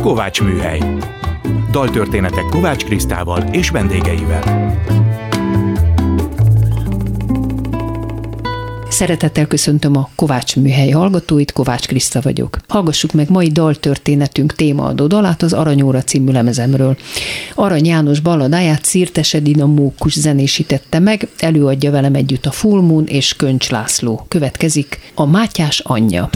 [0.00, 0.80] Kovács Műhely.
[1.70, 4.74] Daltörténetek Kovács Krisztával és vendégeivel.
[8.88, 12.58] Szeretettel köszöntöm a Kovács Műhely hallgatóit, Kovács Kriszta vagyok.
[12.68, 16.96] Hallgassuk meg mai daltörténetünk témaadó dalát az Aranyóra című lemezemről.
[17.54, 23.70] Arany János balladáját Szirtese Dinamókus zenésítette meg, előadja velem együtt a Full Moon és Köncs
[23.70, 24.24] László.
[24.28, 26.30] Következik a Mátyás anyja.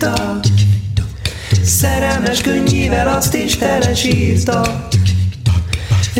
[0.00, 0.40] Megírta
[1.64, 4.88] Szerelmes könnyével azt is telesírta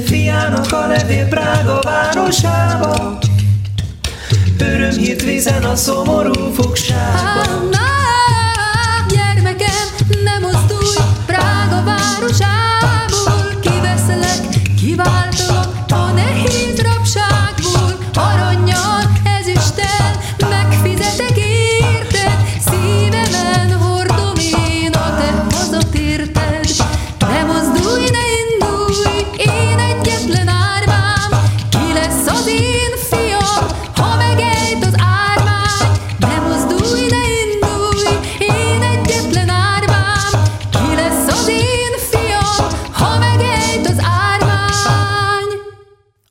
[0.04, 3.18] Fiának a levél Prága városába.
[4.58, 7.91] Örömhírt vizen a szomorú fogságba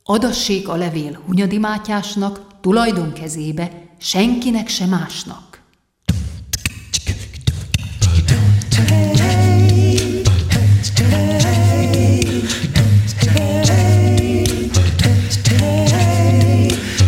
[0.04, 5.62] Adassék a levél Hunyadi Mátyásnak, tulajdon kezébe, senkinek se másnak.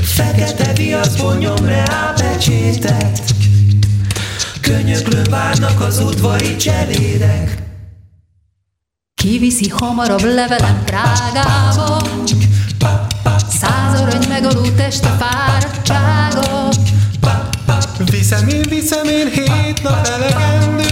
[0.02, 3.22] Fekete viaszból nyom rá pecsétet
[4.60, 7.62] Könyöklőn várnak az udvari cselédek.
[9.14, 12.02] Kiviszi hamarabb levelem Prágába
[13.60, 16.68] Száz arany megaló teste fáradtsága
[18.10, 20.84] Viszem én, viszem én hét nap elegendő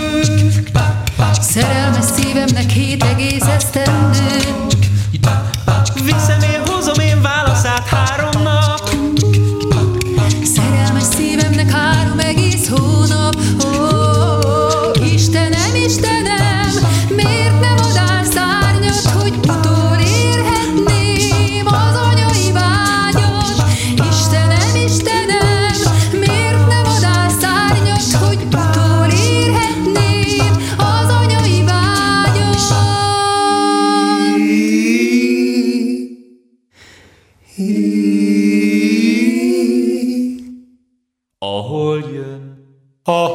[1.41, 4.72] Szerelmes szívemnek hét egész esztendő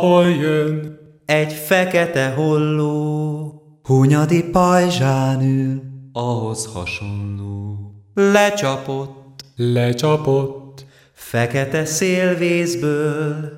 [0.08, 5.82] Ahol jön egy fekete holló, Hunyadi pajzsán ül.
[6.14, 7.78] ahhoz hasonló.
[8.14, 9.46] Lecsapott.
[9.56, 10.86] Lecsapott.
[11.14, 13.52] Fekete szélvészből,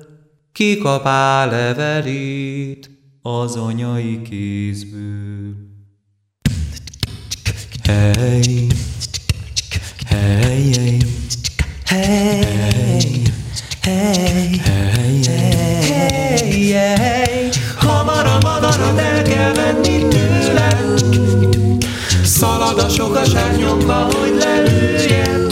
[0.52, 2.90] kikapá levelét
[3.22, 5.54] az anyai kézből.
[7.82, 8.66] Hey,
[10.06, 10.98] hey, hey,
[11.84, 13.29] Hey, hey,
[13.82, 15.22] hey, hey.
[15.22, 20.94] hey, hey Hamar a madarat el kell venni tőle
[22.24, 25.46] Szalad a sokaság nyomba, hogy lelőjen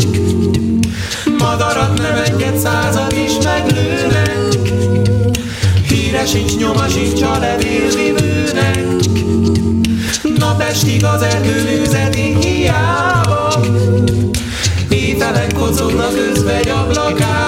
[1.39, 4.59] Madarat nem enged század is meglőnek
[5.89, 8.87] Híre sincs, nyoma sincs a levélvivőnek
[10.39, 13.61] Napestig az erdő üzeti hiába.
[14.89, 17.48] Ételek kocognak özvegy ablakában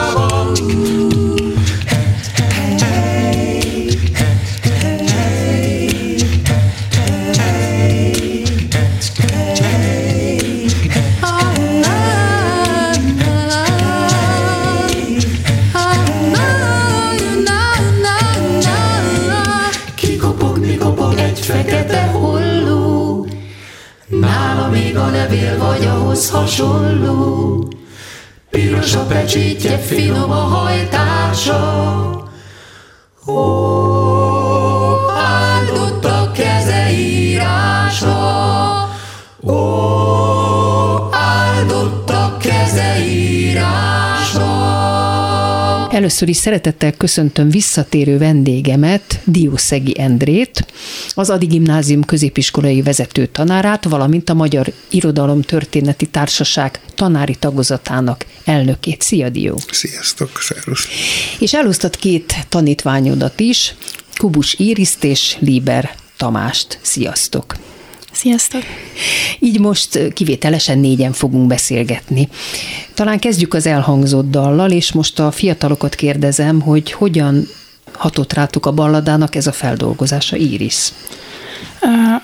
[25.31, 27.69] levél vagy ahhoz hasonló.
[28.51, 31.61] Piros a pecsétje, finom a hajtása.
[33.27, 33.80] Ó,
[46.01, 50.67] Először is szeretettel köszöntöm visszatérő vendégemet, Diószegi Endrét,
[51.15, 59.03] az Adi Gimnázium középiskolai vezető tanárát, valamint a Magyar Irodalom Történeti Társaság tanári tagozatának elnökét.
[59.03, 59.61] Szia, Dió!
[59.71, 60.87] Sziasztok, szervusz!
[61.39, 63.75] És elosztott két tanítványodat is,
[64.17, 66.79] Kubus Iriszt és Liber Tamást.
[66.83, 67.55] Sziasztok!
[68.21, 68.63] Sziasztok!
[69.39, 72.29] Így most kivételesen négyen fogunk beszélgetni.
[72.95, 77.49] Talán kezdjük az elhangzott dallal, és most a fiatalokat kérdezem, hogy hogyan
[77.93, 80.93] hatott rátok a balladának ez a feldolgozása, Iris?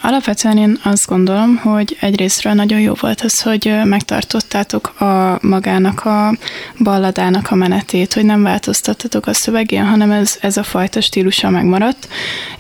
[0.01, 6.37] Alapvetően én azt gondolom, hogy egyrésztről nagyon jó volt az, hogy megtartottátok a magának a
[6.83, 12.09] balladának a menetét, hogy nem változtattatok a szövegén, hanem ez, ez a fajta stílusa megmaradt,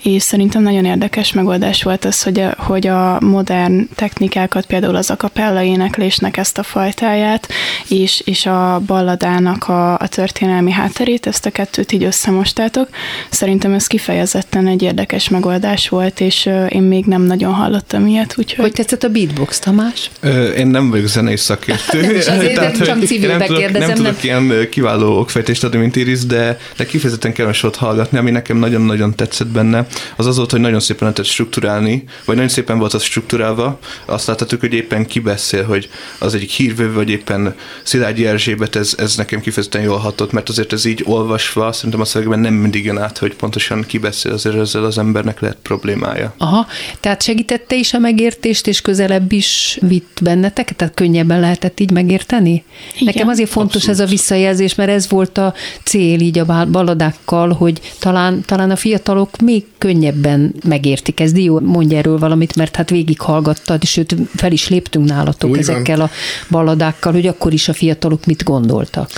[0.02, 5.10] és szerintem nagyon érdekes megoldás volt az, hogy a, hogy a modern technikákat, például az
[5.10, 7.48] akapella éneklésnek ezt a fajtáját,
[7.88, 12.88] és, és a balladának a, a történelmi hátterét, ezt a kettőt így összemostátok.
[13.30, 18.64] Szerintem ez kifejezetten egy érdekes megoldás volt, és én még nem nagyon hallottam ilyet, úgyhogy...
[18.64, 20.10] Hogy tetszett a beatbox, Tamás?
[20.20, 22.00] Ö, én nem vagyok zenei szakértő.
[22.06, 23.88] Nem is azért, Tehát, csak civilbe nem kérdezem.
[23.88, 28.18] Nem, nem tudok ilyen kiváló okfejtést adni, mint Iris, de, de kifejezetten kellemes volt hallgatni,
[28.18, 29.86] ami nekem nagyon-nagyon tetszett benne,
[30.16, 33.78] az az volt, hogy nagyon szépen lehetett strukturálni, vagy nagyon szépen volt az strukturálva.
[34.04, 38.94] Azt láthatjuk, hogy éppen ki beszél, hogy az egyik hírvő, vagy éppen Szilágyi Erzsébet, ez,
[38.98, 42.84] ez nekem kifejezetten jól hatott, mert azért ez így olvasva, szerintem a szövegben nem mindig
[42.84, 46.34] jön át, hogy pontosan ki beszél, azért ezzel az embernek lehet problémája.
[46.36, 46.66] Aha,
[47.00, 50.76] tehát segítette is a megértést, és közelebb is vitt bennetek?
[50.76, 52.50] Tehát könnyebben lehetett így megérteni?
[52.94, 54.00] Igen, Nekem azért fontos abszolút.
[54.00, 58.76] ez a visszajelzés, mert ez volt a cél így a balladákkal, hogy talán, talán a
[58.76, 61.20] fiatalok még könnyebben megértik.
[61.20, 65.96] Ez Dió, mondja erről valamit, mert hát végighallgattad, sőt fel is léptünk nálatok Úgy ezekkel
[65.96, 66.06] van.
[66.06, 66.10] a
[66.50, 69.10] balladákkal, hogy akkor is a fiatalok mit gondoltak.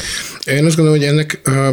[0.47, 1.67] Én azt gondolom, hogy ennek a,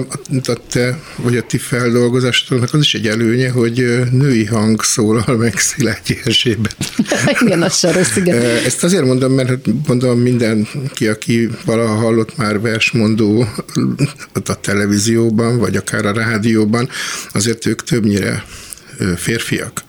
[0.52, 5.54] a te, vagy a ti feldolgozásotoknak az is egy előnye, hogy női hang szólal meg
[5.76, 6.76] Szilágyi Erzsébet.
[7.42, 8.42] igen, az rossz, igen.
[8.42, 13.48] Ezt azért mondom, mert mondom mindenki, aki valaha hallott már versmondó
[14.46, 16.90] a televízióban, vagy akár a rádióban,
[17.34, 18.46] azért ők többnyire
[19.16, 19.84] férfiak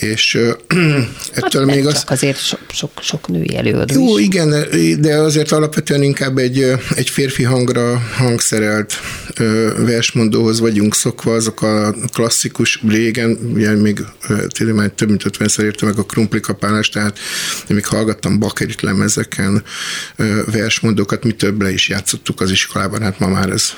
[0.00, 0.34] és
[1.40, 2.04] ettől hát még az...
[2.06, 4.24] azért sok, sok, sok női előadó Jó, is.
[4.24, 4.66] igen,
[5.00, 8.94] de azért alapvetően inkább egy, egy férfi hangra hangszerelt
[9.76, 14.04] versmondóhoz vagyunk szokva, azok a klasszikus régen, ugye még
[14.46, 17.18] tényleg már több mint 50-szer értem meg a krumplikapálást, tehát
[17.68, 19.62] én még hallgattam bakerit lemezeken
[20.52, 23.72] versmondókat, mi több le is játszottuk az iskolában, hát ma már ez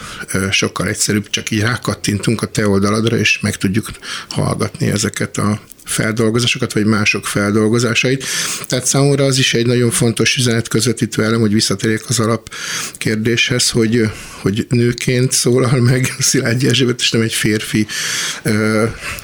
[0.51, 3.91] sokkal egyszerűbb, csak így rákattintunk a te oldaladra, és meg tudjuk
[4.29, 8.25] hallgatni ezeket a feldolgozásokat, vagy mások feldolgozásait.
[8.67, 12.51] Tehát számomra az is egy nagyon fontos üzenet közvetítő elem, hogy visszatérjek az alap
[12.97, 17.87] kérdéshez, hogy, hogy nőként szólal meg Szilágyi Erzsébet, és nem egy férfi,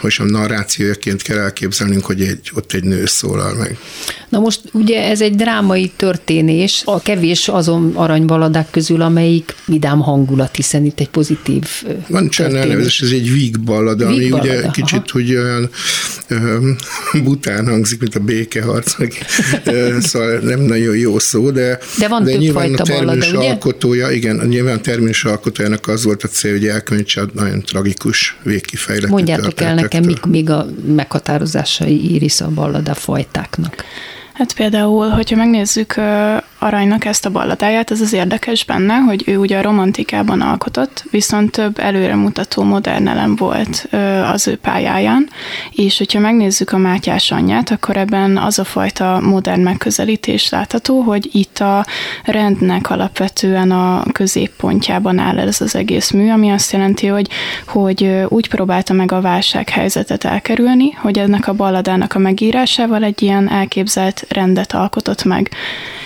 [0.00, 3.78] hogy sem narrációjaként kell elképzelnünk, hogy egy, ott egy nő szólal meg.
[4.28, 10.56] Na most ugye ez egy drámai történés, a kevés azon aranybaladák közül, amelyik vidám hangulat,
[10.56, 11.64] hiszen itt egy pozitív
[12.08, 15.08] Van elnevezés, ez egy víg ballada, ami ugye kicsit aha.
[15.12, 15.70] hogy olyan
[17.22, 19.12] bután hangzik, mint a békeharc, meg,
[20.00, 23.48] szóval nem nagyon jó szó, de, de, van de nyilván a terminus ballada, ugye?
[23.48, 28.36] alkotója, igen, nyilván a terminus alkotójának az volt a cél, hogy elkönyvítse a nagyon tragikus
[28.42, 33.84] végkifejletű Mondjátok el nekem, mik még a meghatározásai Iris a ballada fajtáknak.
[34.38, 35.94] Hát például, hogyha megnézzük
[36.58, 41.50] Aranynak ezt a balladáját, ez az érdekes benne, hogy ő ugye a romantikában alkotott, viszont
[41.50, 43.88] több előremutató modern elem volt
[44.32, 45.28] az ő pályáján,
[45.70, 51.28] és hogyha megnézzük a Mátyás anyját, akkor ebben az a fajta modern megközelítés látható, hogy
[51.32, 51.86] itt a
[52.24, 57.28] rendnek alapvetően a középpontjában áll ez az egész mű, ami azt jelenti, hogy,
[57.66, 63.50] hogy úgy próbálta meg a válsághelyzetet elkerülni, hogy ennek a balladának a megírásával egy ilyen
[63.50, 65.50] elképzelt rendet alkotott meg.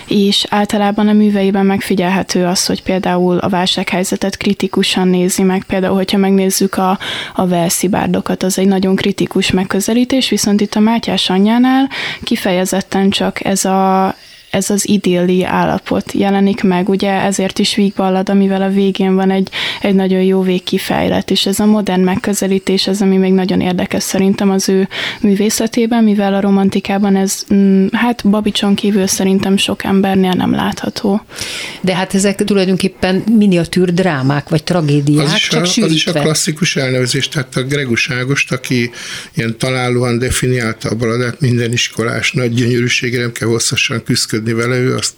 [0.06, 6.18] És általában a műveiben megfigyelhető az, hogy például a válsághelyzetet kritikusan nézi meg, például, hogyha
[6.18, 6.98] megnézzük a,
[7.34, 11.88] a velszibárdokat, az egy nagyon kritikus megközelítés, viszont itt a Mátyás anyjánál
[12.22, 14.14] kifejezetten csak ez a,
[14.52, 19.48] ez az idilli állapot jelenik meg, ugye ezért is vígballad, amivel a végén van egy,
[19.80, 24.50] egy nagyon jó végkifejlet, és ez a modern megközelítés, ez ami még nagyon érdekes szerintem
[24.50, 24.88] az ő
[25.20, 31.24] művészetében, mivel a romantikában ez, mm, hát Babicson kívül szerintem sok embernél nem látható.
[31.80, 36.12] De hát ezek tulajdonképpen miniatűr drámák, vagy tragédiák, az is csak a, Az is a
[36.12, 38.90] klasszikus elnevezés, tehát a Gregus Ágost, aki
[39.34, 44.76] ilyen találóan definiálta a baladát, minden iskolás nagy gyönyörűségre nem kell hosszasan küzdködni meggyőződni vele,
[44.76, 45.14] ő azt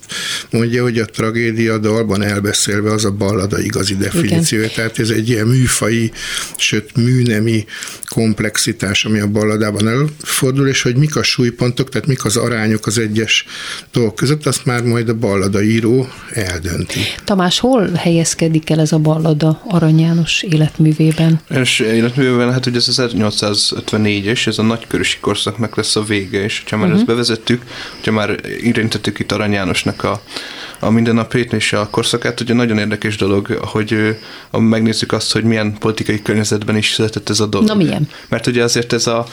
[0.51, 4.69] mondja, hogy a tragédia dalban elbeszélve az a ballada igazi definíciója.
[4.69, 6.13] Tehát ez egy ilyen műfai,
[6.57, 7.65] sőt műnemi
[8.09, 12.99] komplexitás, ami a balladában előfordul, és hogy mik a súlypontok, tehát mik az arányok az
[12.99, 13.45] egyes
[13.93, 17.01] dolgok között, azt már majd a ballada író eldönti.
[17.25, 21.41] Tamás, hol helyezkedik el ez a ballada Arany János életművében?
[21.51, 26.77] És életművében, hát ugye ez 1854-es, ez a nagykörösi korszaknak lesz a vége, és ha
[26.77, 27.01] már uh-huh.
[27.01, 27.63] ezt bevezettük,
[27.95, 30.23] hogyha már érintettük itt Arany Jánosnak a,
[30.85, 34.17] a mindennapét és a korszakát, ugye nagyon érdekes dolog, hogy
[34.51, 37.69] megnézzük azt, hogy milyen politikai környezetben is született ez a dolog.
[37.69, 38.09] Na milyen?
[38.29, 39.27] Mert ugye azért ez a,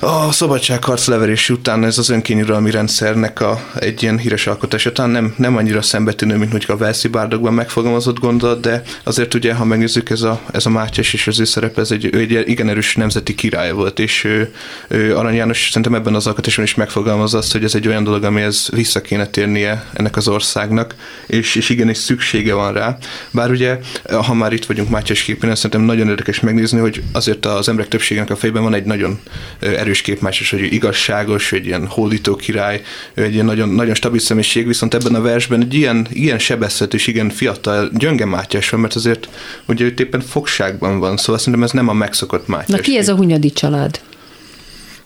[0.00, 5.34] a szabadságharc leverés után ez az önkényuralmi rendszernek a, egy ilyen híres alkotása, talán nem,
[5.36, 10.10] nem annyira szembetűnő, mint hogy a Velszi bárdokban megfogalmazott gondolat, de azért ugye, ha megnézzük,
[10.10, 13.34] ez a, ez a Mátyás és az ő szerepe, ez egy, egy igen erős nemzeti
[13.34, 14.52] király volt, és ő,
[14.88, 18.24] ő Arany János szerintem ebben az alkotásban is megfogalmazza azt, hogy ez egy olyan dolog,
[18.24, 20.28] amihez vissza kéne térnie ennek az
[20.62, 20.94] országnak,
[21.26, 22.98] és, és igenis szüksége van rá.
[23.30, 23.78] Bár ugye,
[24.26, 28.30] ha már itt vagyunk Mátyás képen, szerintem nagyon érdekes megnézni, hogy azért az emberek többségének
[28.30, 29.20] a fejében van egy nagyon
[29.60, 32.82] erős kép Mátyás, hogy igazságos, hogy ilyen hódító király,
[33.14, 37.06] egy ilyen nagyon, nagyon stabil személyiség, viszont ebben a versben egy ilyen, ilyen sebezhető és
[37.06, 39.28] igen fiatal, gyönge Mátyás van, mert azért
[39.66, 42.68] ugye ő éppen fogságban van, szóval szerintem ez nem a megszokott Mátyás.
[42.68, 44.00] Na ki ez a Hunyadi család?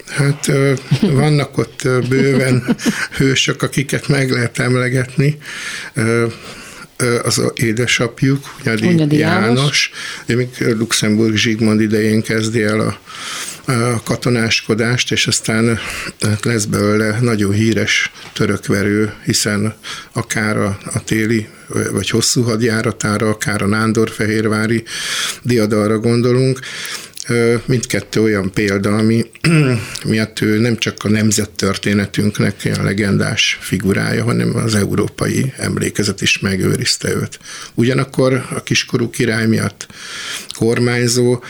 [0.08, 0.52] Hát
[1.00, 2.76] vannak ott bőven
[3.16, 5.38] hősök, akiket meg lehet emlegetni.
[7.22, 9.90] Az édesapjuk, Hunyadi, Hunyadi János,
[10.26, 10.50] János.
[10.58, 12.98] még Luxemburg Zsigmond idején kezdi el a,
[13.72, 15.78] a katonáskodást, és aztán
[16.20, 19.74] hát lesz belőle nagyon híres törökverő, hiszen
[20.12, 21.48] akár a, a téli
[21.92, 24.84] vagy hosszú hadjáratára, akár a Nándorfehérvári
[25.42, 26.58] diadalra gondolunk,
[27.64, 29.30] mindkettő olyan példa, ami
[30.04, 37.14] miatt ő nem csak a nemzettörténetünknek ilyen legendás figurája, hanem az európai emlékezet is megőrizte
[37.14, 37.38] őt.
[37.74, 39.86] Ugyanakkor a kiskorú király miatt
[40.58, 41.42] kormányzó,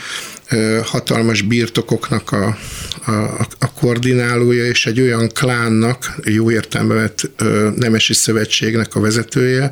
[0.83, 2.57] hatalmas birtokoknak a,
[3.07, 7.29] a, a koordinálója, és egy olyan klánnak, jó értelemben vett
[7.75, 9.71] nemesi szövetségnek a vezetője,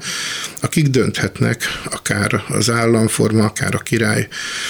[0.61, 4.27] akik dönthetnek akár az államforma, akár a király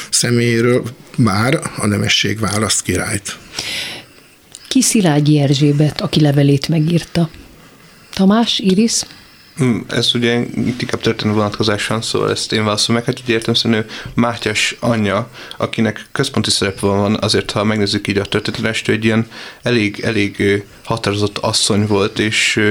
[0.10, 0.84] személyéről,
[1.18, 3.38] bár a nemesség választ királyt.
[4.68, 7.30] Ki Szilágyi Erzsébet, aki levelét megírta?
[8.14, 9.02] Tamás, Iris?
[9.58, 13.10] Hm, ez ugye itt inkább történő vonatkozáson, szóval ezt én válaszolom meg.
[13.10, 18.26] Hát ugye értem szerint Mátyás anyja, akinek központi szerep van, azért ha megnézzük így a
[18.26, 19.28] történetet, egy ilyen
[19.62, 22.62] elég, elég határozott asszony volt, és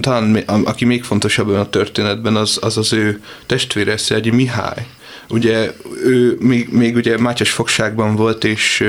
[0.00, 4.86] talán aki még fontosabb a történetben, az az, az ő testvére, Szegyi Mihály,
[5.28, 5.72] ugye
[6.04, 8.84] ő még, még ugye Mátyás fogságban volt, és,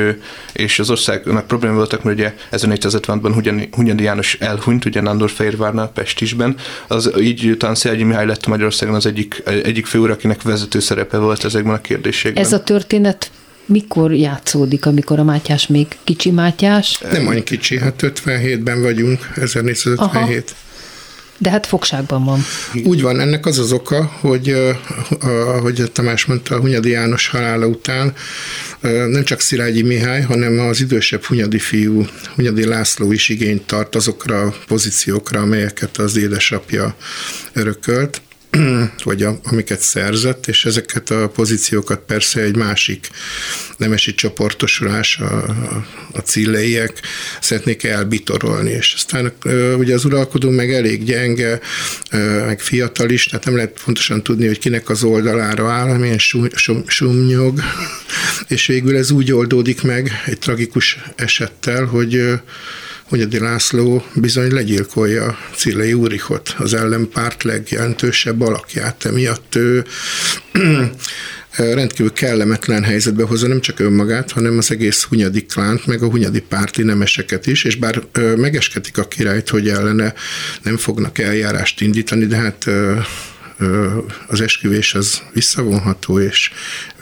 [0.54, 6.56] és az országnak probléma voltak, mert ugye 1456-ban Hunyadi János elhunyt, ugye Nándorfehérvárnál, Pestisben,
[6.88, 11.44] az így talán Szelgyi Mihály lett Magyarországon az egyik, egyik főúr, akinek vezető szerepe volt
[11.44, 12.44] ezekben a kérdésekben.
[12.44, 13.32] Ez a történet
[13.66, 17.00] mikor játszódik, amikor a Mátyás még kicsi Mátyás?
[17.12, 19.96] Nem olyan kicsi, hát 57-ben vagyunk, 1457.
[20.00, 20.67] Aha.
[21.38, 22.40] De hát fogságban van.
[22.84, 24.56] Úgy van, ennek az az oka, hogy
[25.22, 28.14] ahogy Tamás mondta, a Hunyadi János halála után
[29.08, 34.42] nem csak Szilágyi Mihály, hanem az idősebb Hunyadi fiú, Hunyadi László is igényt tart azokra
[34.42, 36.96] a pozíciókra, amelyeket az édesapja
[37.54, 38.22] örökölt
[39.04, 43.10] vagy a, amiket szerzett, és ezeket a pozíciókat persze egy másik
[43.78, 45.46] nemesi csoportosulás, a,
[46.12, 47.02] a cilleiek
[47.42, 49.32] szeretnék elbitorolni, és aztán
[49.78, 51.60] ugye az uralkodó meg elég gyenge,
[52.46, 56.20] meg fiatal is, tehát nem lehet fontosan tudni, hogy kinek az oldalára áll, milyen
[56.86, 57.62] sumnyog,
[58.48, 62.40] és végül ez úgy oldódik meg egy tragikus esettel, hogy
[63.10, 69.06] Hunyadi László bizony legyilkolja Cillei Úrikot, az ellenpárt legjelentősebb alakját.
[69.06, 69.86] Emiatt ő
[71.58, 76.42] rendkívül kellemetlen helyzetbe hozza nem csak önmagát, hanem az egész Hunyadi klánt, meg a Hunyadi
[76.42, 78.02] párti nemeseket is, és bár
[78.36, 80.14] megesketik a királyt, hogy ellene
[80.64, 82.66] nem fognak eljárást indítani, de hát
[84.28, 86.52] az esküvés az visszavonható, és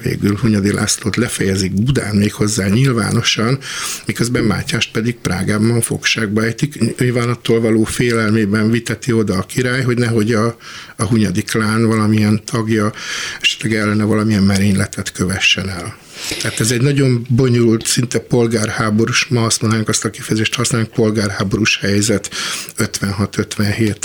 [0.01, 3.59] végül Hunyadi Lászlót lefejezik Budán még hozzá nyilvánosan,
[4.05, 6.99] miközben Mátyást pedig Prágában fogságba ejtik.
[6.99, 10.57] Nyilván attól való félelmében viteti oda a király, hogy nehogy a,
[10.95, 12.93] a Hunyadi klán valamilyen tagja
[13.41, 15.97] esetleg ellene valamilyen merényletet kövessen el.
[16.41, 21.79] Tehát ez egy nagyon bonyolult, szinte polgárháborús, ma azt mondanánk azt a kifejezést használunk, polgárháborús
[21.81, 22.29] helyzet
[22.77, 23.95] 56-57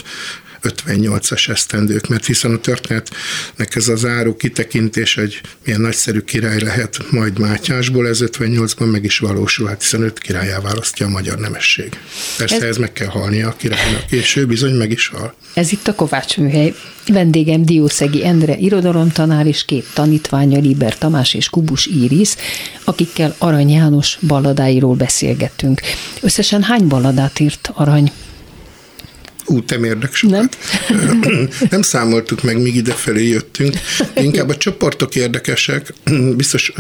[0.63, 6.99] 58-as esztendők, mert hiszen a történetnek ez az áró kitekintés, hogy milyen nagyszerű király lehet
[7.11, 11.99] majd Mátyásból, ez 58-ban meg is valósul, hát hiszen őt királyá választja a magyar nemesség.
[12.37, 15.35] Persze ez, ez meg kell halnia a királynak, és ő bizony meg is hal.
[15.55, 16.75] Ez itt a Kovács műhely.
[17.07, 22.35] Vendégem Diószegi Endre irodalomtanár és két tanítványa Liber Tamás és Kubus Íris,
[22.85, 25.81] akikkel Arany János balladáiról beszélgettünk.
[26.21, 28.13] Összesen hány balladát írt Arany?
[29.51, 29.79] Ú, te
[30.13, 30.57] sokat.
[31.21, 31.49] Nem?
[31.71, 33.75] nem számoltuk meg, míg idefelé jöttünk.
[34.15, 35.95] Inkább a csoportok érdekesek,
[36.37, 36.73] biztos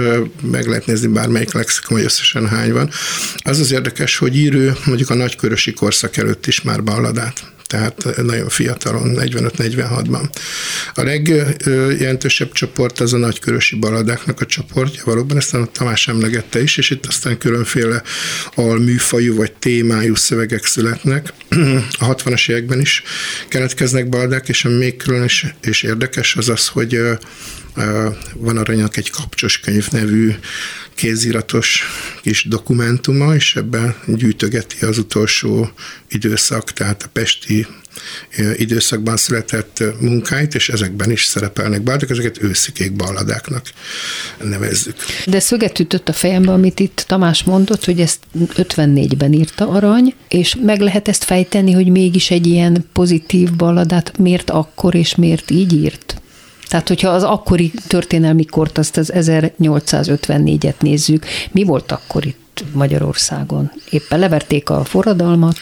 [0.42, 2.90] meg lehet nézni bármelyik lexikon, hogy összesen hány van.
[3.36, 8.48] Az az érdekes, hogy írő mondjuk a nagykörösi korszak előtt is már balladát tehát nagyon
[8.48, 10.28] fiatalon, 45-46-ban.
[10.94, 16.76] A legjelentősebb csoport az a nagykörösi baladáknak a csoportja, valóban ezt a Tamás emlegette is,
[16.76, 18.02] és itt aztán különféle
[18.54, 21.32] alműfajú vagy témájú szövegek születnek.
[21.98, 23.02] A 60-as években is
[23.48, 27.00] keletkeznek baladák, és ami még különös és érdekes az az, hogy
[28.34, 30.34] van aranynak egy kapcsos könyv nevű
[31.00, 31.82] kéziratos
[32.22, 35.70] kis dokumentuma, és ebben gyűjtögeti az utolsó
[36.08, 37.66] időszak, tehát a pesti
[38.56, 43.66] időszakban született munkáit, és ezekben is szerepelnek balladák, ezeket őszikék balladáknak
[44.42, 44.94] nevezzük.
[45.26, 48.18] De szöget ütött a fejembe, amit itt Tamás mondott, hogy ezt
[48.56, 54.50] 54-ben írta Arany, és meg lehet ezt fejteni, hogy mégis egy ilyen pozitív balladát miért
[54.50, 56.20] akkor és miért így írt?
[56.70, 63.72] Tehát, hogyha az akkori történelmi kort, azt az 1854-et nézzük, mi volt akkor itt Magyarországon?
[63.90, 65.56] Éppen leverték a forradalmat,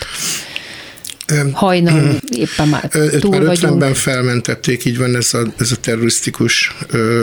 [1.52, 2.88] hajnal, éppen már
[3.20, 3.78] túl már vagyunk.
[3.78, 6.76] ben felmentették, így van ez a, ez a terrorisztikus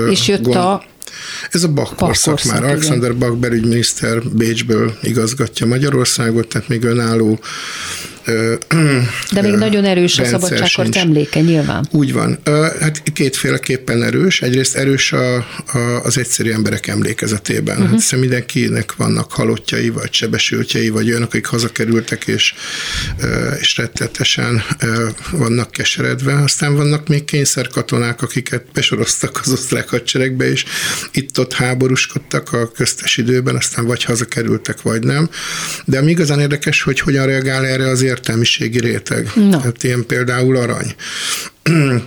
[0.10, 0.56] És jött gond.
[0.56, 0.84] a
[1.52, 2.58] Ez a Bach korszak, már.
[2.58, 2.70] igen.
[2.70, 7.40] Alexander Bach belügyminiszter Bécsből igazgatja Magyarországot, tehát még önálló
[9.32, 10.98] De még nagyon erős a szabadságkort sincs.
[10.98, 11.88] emléke nyilván.
[11.92, 12.40] Úgy van.
[12.44, 14.42] Ö, Hát kétféleképpen erős.
[14.42, 17.78] Egyrészt erős a, a, az egyszerű emberek emlékezetében.
[17.78, 17.94] Uh-huh.
[17.94, 22.54] Hiszen mindenkinek vannak halottjai, vagy sebesültjei, vagy olyanok, akik hazakerültek, és,
[23.20, 26.34] ö, és rettetesen ö, vannak keseredve.
[26.34, 30.66] Aztán vannak még kényszerkatonák, akiket besoroztak az osztrák hadseregbe, és
[31.12, 35.30] itt-ott háborúskodtak a köztes időben, aztán vagy hazakerültek, vagy nem.
[35.86, 39.30] De ami igazán érdekes, hogy hogyan reagál erre az értelmiségi réteg.
[39.36, 39.60] Na.
[39.60, 40.96] Hát ilyen például arany.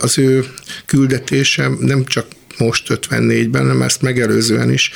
[0.00, 0.44] Az ő
[0.86, 2.26] küldetése nem csak
[2.58, 4.94] most 54-ben, hanem ezt megelőzően is A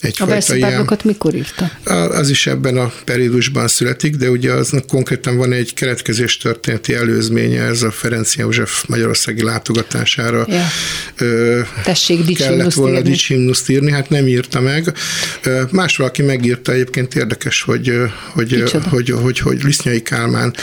[0.00, 0.28] egyfajta ilyen...
[0.28, 1.70] verszibágokat mikor írta?
[2.10, 7.62] Az is ebben a periódusban születik, de ugye aznak konkrétan van egy keretkezés történeti előzménye,
[7.62, 10.66] ez a Ferenc József magyarországi látogatására Ja.
[11.16, 14.92] ö, Tessék kellett volna dicsimnuszt írni, hát nem írta meg.
[15.70, 17.92] Más valaki megírta, egyébként érdekes, hogy,
[18.32, 18.88] hogy, Kicsoda?
[18.88, 20.54] hogy, hogy, hogy Lisznyai Kálmán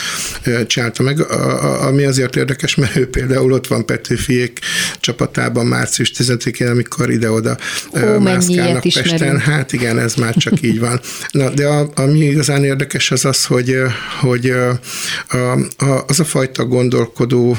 [0.66, 4.58] csinálta meg, a- a- ami azért érdekes, mert ő például ott van Petőfiék
[5.00, 7.56] csapatában március 10-én, amikor ide-oda
[7.92, 9.04] ö, Ó, mennyi mászkálnak Pesten.
[9.04, 9.40] ismerünk.
[9.40, 11.00] Hát igen, ez már csak így van.
[11.30, 13.74] Na, de a, ami igazán érdekes az az, hogy,
[14.20, 14.68] hogy a,
[15.78, 17.56] a, az a fajta gondolkodó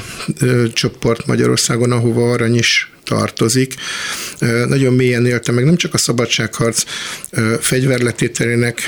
[0.72, 3.74] csoport Magyarországon, ahova arany is tartozik.
[4.66, 6.82] Nagyon mélyen élte meg nem csak a szabadságharc
[7.60, 8.80] fegyverletételének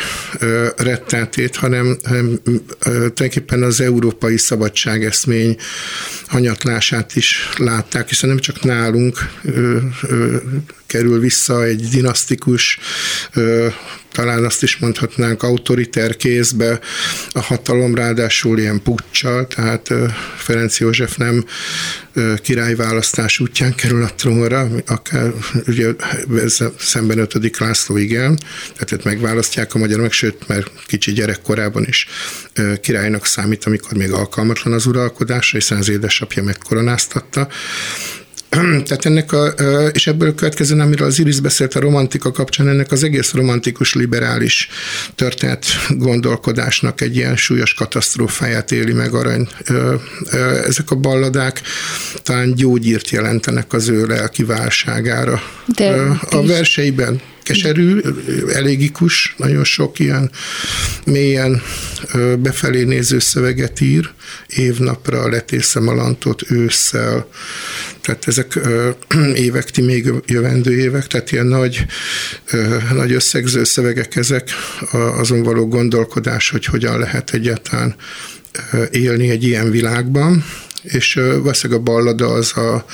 [0.76, 2.40] rettátét, hanem hanem,
[2.78, 5.56] tulajdonképpen az európai szabadságeszmény
[6.26, 9.18] hanyatlását is látták, hiszen nem csak nálunk
[10.92, 12.78] kerül vissza egy dinasztikus,
[14.12, 16.80] talán azt is mondhatnánk autoriter kézbe
[17.32, 19.88] a hatalom, ráadásul ilyen puccsal, tehát
[20.36, 21.44] Ferenc József nem
[22.42, 25.32] királyválasztás útján kerül a trónra, akár
[25.66, 25.88] ugye
[26.78, 27.58] szemben 5.
[27.58, 28.38] László igen,
[28.72, 32.06] tehát őt megválasztják a magyar meg, sőt, mert kicsi gyerekkorában is
[32.80, 37.48] királynak számít, amikor még alkalmatlan az uralkodásra, hiszen az édesapja megkoronáztatta.
[38.86, 39.46] Tehát ennek a,
[39.92, 44.68] és ebből következően, amiről az Iris beszélt a romantika kapcsán, ennek az egész romantikus, liberális
[45.14, 49.48] történet gondolkodásnak egy ilyen súlyos katasztrófáját éli meg arany.
[50.66, 51.60] Ezek a balladák
[52.22, 55.42] talán gyógyírt jelentenek az ő lelki válságára.
[55.66, 58.00] De a verseiben keserű,
[58.52, 60.30] elégikus, nagyon sok ilyen
[61.04, 61.62] mélyen
[62.38, 64.10] befelé néző szöveget ír,
[64.46, 67.28] évnapra letészem a lantot ősszel,
[68.00, 68.58] tehát ezek
[69.34, 71.86] évek, ti még jövendő évek, tehát ilyen nagy,
[72.94, 74.50] nagy összegző szövegek ezek,
[74.92, 77.94] azon való gondolkodás, hogy hogyan lehet egyáltalán
[78.90, 80.44] élni egy ilyen világban,
[80.82, 82.84] és valószínűleg a ballada az a,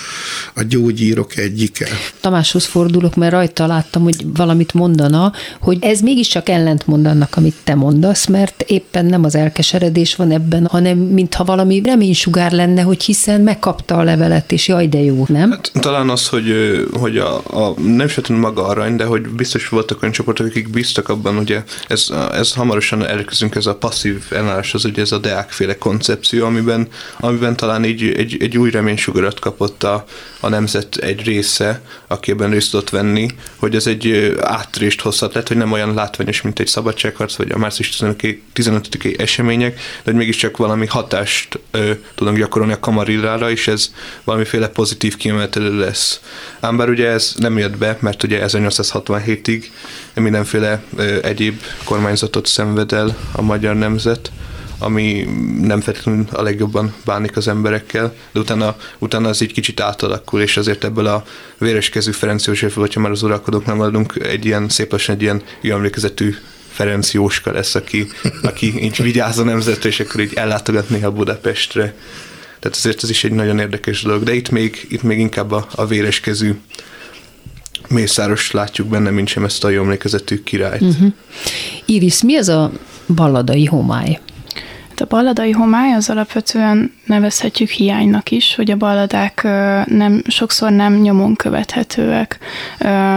[0.54, 1.88] a gyógyírok egyike.
[2.20, 7.74] Tamáshoz fordulok, mert rajta láttam, hogy valamit mondana, hogy ez mégiscsak ellentmond annak, amit te
[7.74, 13.40] mondasz, mert éppen nem az elkeseredés van ebben, hanem mintha valami reménysugár lenne, hogy hiszen
[13.40, 15.50] megkapta a levelet, és jaj, de jó, nem?
[15.50, 16.52] Hát, talán az, hogy,
[16.92, 21.08] hogy a, a nem is maga arany, de hogy biztos voltak olyan csoportok, akik bíztak
[21.08, 25.78] abban, hogy ez, ez hamarosan elkezdünk, ez a passzív ellenállás, az ugye ez a deákféle
[25.78, 26.88] koncepció, amiben,
[27.20, 30.04] amiben talán így egy, egy új reménysugarat kapott a,
[30.40, 35.48] a nemzet egy része, aki ebben részt tudott venni, hogy ez egy átrést hozhat, lehet,
[35.48, 37.98] hogy nem olyan látványos, mint egy szabadságharc, vagy a március
[38.54, 43.92] 15-i események, de hogy mégiscsak valami hatást ö, tudunk gyakorolni a kamarillára, és ez
[44.24, 46.20] valamiféle pozitív kiemelkedő lesz.
[46.60, 49.64] Ám bár ugye ez nem jött be, mert ugye 1867-ig
[50.14, 54.30] mindenféle ö, egyéb kormányzatot szenved el a magyar nemzet,
[54.78, 55.28] ami
[55.60, 60.56] nem feltétlenül a legjobban bánik az emberekkel, de utána, utána az így kicsit átalakul, és
[60.56, 61.24] azért ebből a
[61.58, 65.74] véreskezű Ferenc József, hogyha már az uralkodóknál maradunk, egy ilyen szép lassan egy ilyen jó
[65.74, 66.34] emlékezetű
[66.72, 68.06] Ferenc Jóska lesz, aki,
[68.42, 71.94] aki így vigyáz a nemzetre, és akkor így ellátogat néha Budapestre.
[72.58, 75.66] Tehát azért ez is egy nagyon érdekes dolog, de itt még, itt még inkább a,
[75.74, 76.54] a véreskezű
[77.88, 80.80] mészáros látjuk benne, mint sem ezt a jó emlékezetű királyt.
[80.80, 81.12] Uh-huh.
[81.84, 82.72] Iris, mi az a
[83.14, 84.20] balladai homály?
[85.00, 89.42] A balladai homály az alapvetően nevezhetjük hiánynak is, hogy a balladák
[89.84, 92.38] nem, sokszor nem nyomon követhetőek.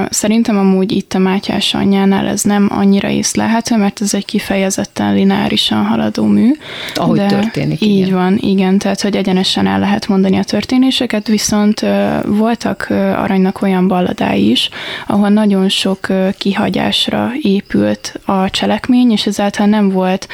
[0.09, 5.85] Szerintem amúgy itt a Mátyás anyjánál ez nem annyira észlelhető, mert ez egy kifejezetten lineárisan
[5.85, 6.51] haladó mű.
[6.93, 7.81] Ahogy de történik.
[7.81, 8.13] Így igen.
[8.13, 11.85] van, igen, tehát hogy egyenesen el lehet mondani a történéseket, viszont
[12.25, 14.69] voltak aranynak olyan balladái is,
[15.07, 20.27] ahol nagyon sok kihagyásra épült a cselekmény, és ezáltal nem volt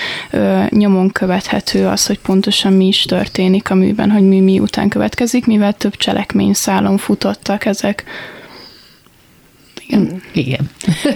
[0.69, 4.89] nyomon követhető az, hogy pontosan mi is történik történik a műben, hogy mi mi után
[4.89, 8.03] következik, mivel több cselekmény szálon futottak ezek.
[9.87, 10.01] Igen.
[10.01, 10.69] Mm, igen.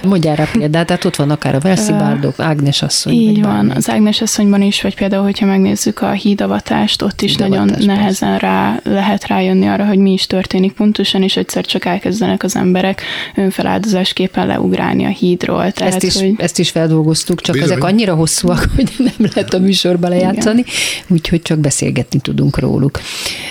[0.04, 3.14] Mondjál rá példát, tehát ott van akár a Verszi Bárdok, Ágnes asszony.
[3.14, 3.72] Így van, bármi.
[3.76, 8.38] az Ágnes asszonyban is, vagy például, hogyha megnézzük a hídavatást, ott is Hídavatás, nagyon nehezen
[8.38, 13.02] rá, lehet rájönni arra, hogy mi is történik pontosan, és egyszer csak elkezdenek az emberek
[13.36, 15.72] önfeláldozásképpen leugrálni a hídról.
[15.72, 16.34] Tehát, ezt, is, hogy...
[16.38, 17.72] ezt is feldolgoztuk, csak Bizony.
[17.72, 20.64] ezek annyira hosszúak, hogy nem lehet a műsorba lejátszani,
[21.08, 23.00] úgyhogy csak beszélgetni tudunk róluk.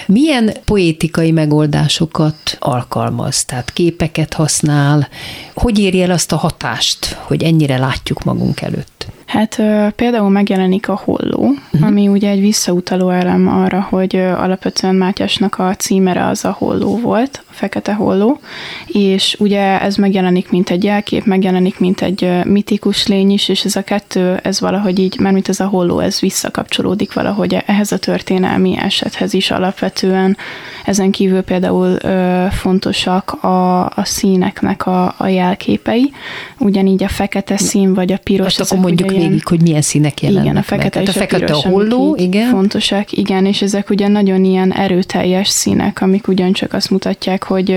[0.06, 3.44] Milyen poétikai megoldásokat alkalmaz?
[3.44, 5.08] Tehát képeket használ,
[5.54, 8.99] hogy érje el azt a hatást, hogy ennyire látjuk magunk előtt?
[9.30, 9.62] Hát
[9.96, 11.40] például megjelenik a holló,
[11.72, 11.88] uh-huh.
[11.88, 17.42] ami ugye egy visszautaló elem arra, hogy alapvetően Mátyásnak a címere az a holló volt,
[17.48, 18.40] a fekete holló,
[18.86, 23.76] és ugye ez megjelenik, mint egy jelkép, megjelenik, mint egy mitikus lény is, és ez
[23.76, 27.98] a kettő, ez valahogy így, mert mint ez a holló, ez visszakapcsolódik valahogy ehhez a
[27.98, 30.36] történelmi esethez is alapvetően.
[30.84, 36.12] Ezen kívül például ö, fontosak a, a színeknek a, a jelképei,
[36.58, 38.56] ugyanígy a fekete szín, vagy a piros.
[38.56, 41.08] Hát akkor mondjuk végig, hogy milyen színek jelennek Igen, a fekete meg.
[41.08, 42.50] és a, a fekete a holló, igen.
[42.50, 47.70] Fontosak, igen, és ezek ugye nagyon ilyen erőteljes színek, amik ugyancsak azt mutatják, hogy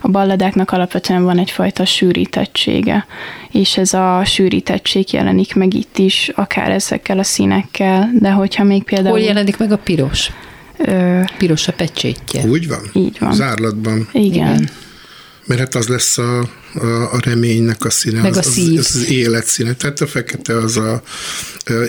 [0.00, 3.06] a balladáknak alapvetően van egyfajta sűrítettsége,
[3.50, 8.82] és ez a sűrítettség jelenik meg itt is, akár ezekkel a színekkel, de hogyha még
[8.82, 9.10] például...
[9.10, 10.30] Hol jelenik meg a piros?
[10.76, 11.20] Ö...
[11.38, 12.44] Piros a pecsétje.
[12.46, 12.90] Úgy van?
[12.92, 13.32] Így van.
[13.32, 14.08] Zárlatban.
[14.12, 14.26] Igen.
[14.32, 14.68] igen.
[15.46, 18.78] Mert hát az lesz a, a, a reménynek a színe, Meg az, a szív.
[18.78, 19.74] az, az, az élet színe.
[19.74, 21.02] Tehát a fekete az a,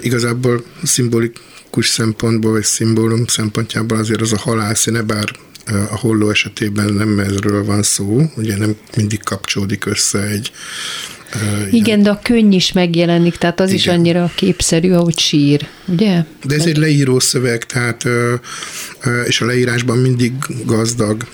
[0.01, 5.31] igazából szimbolikus szempontból, vagy szimbólum szempontjából azért az a halál színe, bár
[5.65, 10.51] a holló esetében nem erről van szó, ugye nem mindig kapcsolódik össze egy
[11.35, 13.79] Uh, igen, de a könny is megjelenik, tehát az Igen.
[13.79, 16.23] is annyira képszerű, ahogy sír, ugye?
[16.43, 18.05] De ez egy leíró szöveg, tehát
[19.25, 20.31] és a leírásban mindig
[20.65, 21.27] gazdag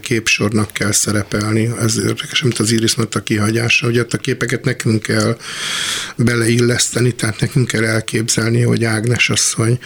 [0.00, 1.70] képsornak kell szerepelni.
[1.80, 5.36] Ez érdekes, mint az Iris a kihagyása, hogy ott a képeket nekünk kell
[6.16, 9.78] beleilleszteni, tehát nekünk kell elképzelni, hogy Ágnes asszony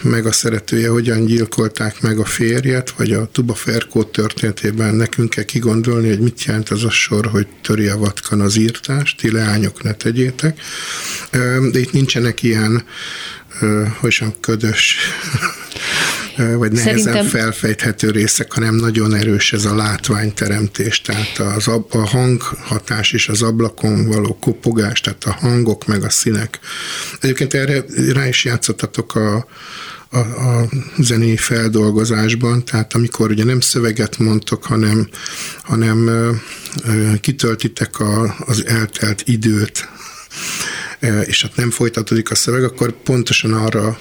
[0.00, 5.44] meg a szeretője hogyan gyilkolták meg a férjet, vagy a Tuba Ferkó történetében nekünk kell
[5.44, 9.82] kigondolni, hogy mit jelent az a sor, hogy töri a vatkan az írtást, ti leányok
[9.82, 10.60] ne tegyétek.
[11.70, 12.84] De itt nincsenek ilyen
[14.00, 14.96] hogy sem ködös.
[16.36, 17.26] Vagy nehezen Szerintem...
[17.26, 23.42] felfejthető részek, hanem nagyon erős ez a látványteremtés, tehát az ab, a hanghatás és az
[23.42, 26.58] ablakon való kopogás, tehát a hangok meg a színek.
[27.20, 29.46] Egyébként erre rá is játszottatok a,
[30.10, 30.68] a, a
[30.98, 35.08] zenei feldolgozásban, tehát amikor ugye nem szöveget mondtok, hanem,
[35.62, 36.10] hanem
[37.20, 39.88] kitöltitek a, az eltelt időt
[41.00, 43.98] és hát nem folytatódik a szöveg, akkor pontosan arra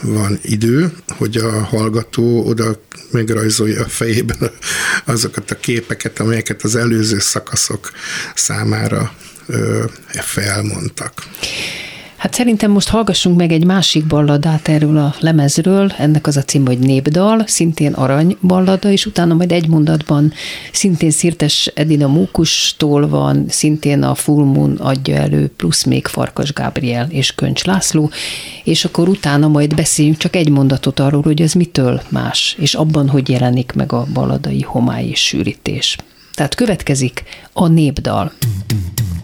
[0.00, 4.50] van idő, hogy a hallgató oda megrajzolja a fejében
[5.04, 7.90] azokat a képeket, amelyeket az előző szakaszok
[8.34, 9.12] számára
[10.08, 11.12] felmondtak.
[12.24, 16.66] Hát szerintem most hallgassunk meg egy másik balladát erről a lemezről, ennek az a cím,
[16.66, 20.32] hogy Népdal, szintén arany ballada, és utána majd egy mondatban
[20.72, 27.06] szintén Szirtes Edina Mókustól van, szintén a Full Moon adja elő, plusz még Farkas Gábriel
[27.10, 28.10] és Köncs László,
[28.64, 33.08] és akkor utána majd beszéljünk csak egy mondatot arról, hogy ez mitől más, és abban,
[33.08, 35.96] hogy jelenik meg a balladai homály és sűrítés.
[36.34, 38.32] Tehát következik a népdal.
[38.58, 39.23] vizén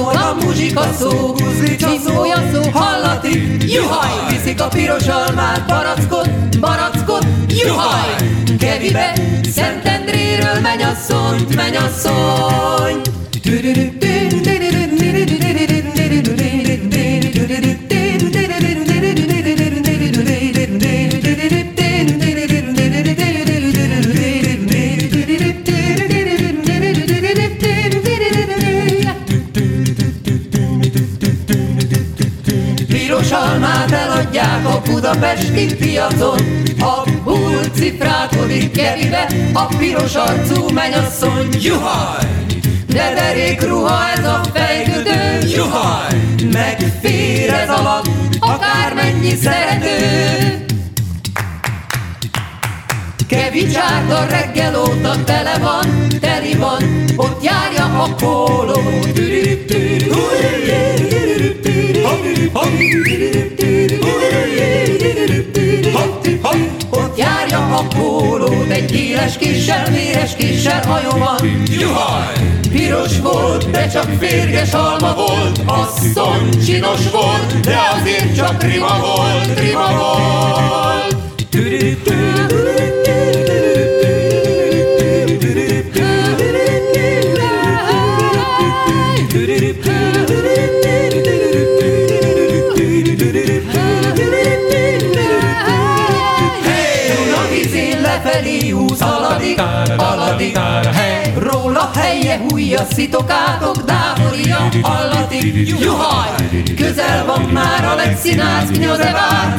[0.00, 1.34] róla muzsika szó,
[1.78, 8.14] csiszója szó, hallatik, juhaj, viszik a piros almát, barackot, barackot, juhaj,
[8.58, 9.12] kevibe,
[9.54, 13.00] Szentendréről mennyasszonyt, mennyasszony.
[13.42, 14.59] Piros
[34.90, 36.38] budapesti piacon,
[36.80, 42.24] a bulci frákodik keribe, a piros arcú mennyasszony, juhaj!
[42.86, 46.14] De derék ruha ez a fejkötő, juhaj!
[46.52, 50.64] Megfér ez alatt, akármennyi szerető.
[53.28, 53.76] Kevics
[54.10, 58.80] a reggel óta tele van, teli van, ott járja a póló.
[66.90, 71.62] Ott járja a pólót egy éles kissel, véres kissel hajóban.
[71.80, 72.34] Juhaj!
[72.70, 79.60] Piros volt, de csak férges alma volt, asszony csinos volt, de azért csak rima volt,
[79.60, 81.16] rima volt.
[98.90, 99.60] Húz, aladik,
[99.96, 100.58] aladik,
[100.92, 101.32] hely.
[101.38, 106.28] Róla helye hújja, szitokátok, dávoria, allatik, juhaj!
[106.76, 109.54] Közel van már a legszínác, knyoze vár,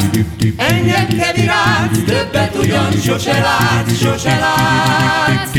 [0.56, 5.50] engem kevirát, többet ugyan sose lát, sose lát.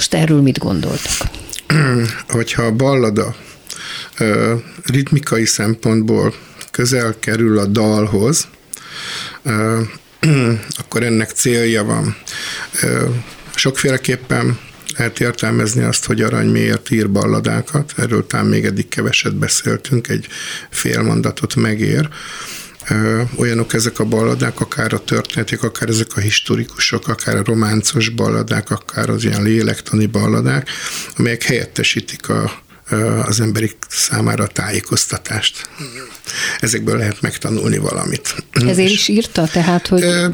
[0.00, 1.12] Most erről mit gondoltak?
[2.28, 3.34] Hogyha a ballada
[4.84, 6.34] ritmikai szempontból
[6.70, 8.48] közel kerül a dalhoz,
[10.80, 12.16] akkor ennek célja van.
[13.54, 14.58] Sokféleképpen
[14.96, 20.26] lehet értelmezni azt, hogy Arany miért ír balladákat, erről talán még eddig keveset beszéltünk, egy
[20.70, 22.08] fél mondatot megér.
[23.36, 28.70] Olyanok ezek a balladák, akár a történetek, akár ezek a historikusok, akár a románcos balladák,
[28.70, 30.68] akár az ilyen lélektani balladák,
[31.16, 32.62] amelyek helyettesítik a,
[33.26, 35.68] az emberi számára a tájékoztatást.
[36.60, 38.34] Ezekből lehet megtanulni valamit.
[38.50, 40.02] Ezért is írta, tehát, hogy...
[40.02, 40.30] E,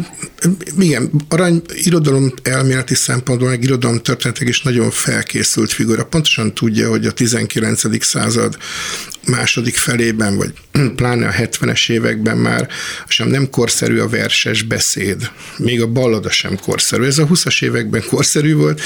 [0.78, 6.04] igen, Arany irodalom elméleti szempontból, meg irodalom történetek is nagyon felkészült figura.
[6.04, 8.04] Pontosan tudja, hogy a 19.
[8.04, 8.56] század
[9.26, 10.52] második felében, vagy
[10.96, 12.68] pláne a 70-es években már
[13.06, 15.30] sem nem korszerű a verses beszéd.
[15.58, 17.04] Még a ballada sem korszerű.
[17.04, 18.80] Ez a 20-as években korszerű volt,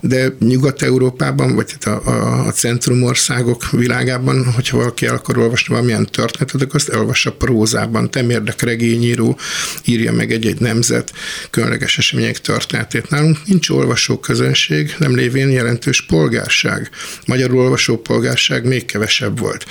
[0.00, 6.62] de Nyugat-Európában, vagy a, a, a centrumországok világában, hogyha valaki el akar olvasni valamilyen történetet,
[6.62, 8.10] akkor azt elolvassa prózában.
[8.10, 9.38] Temérdek regényíró
[9.84, 11.12] írja meg egy-egy nemzet
[11.50, 13.10] különleges események történetét.
[13.10, 16.90] Nálunk nincs olvasó közönség, nem lévén jelentős polgárság.
[17.26, 19.66] Magyarul olvasó polgárság még kevesebb kevesebb volt.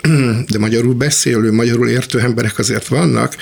[0.52, 3.36] De magyarul beszélő, magyarul értő emberek azért vannak,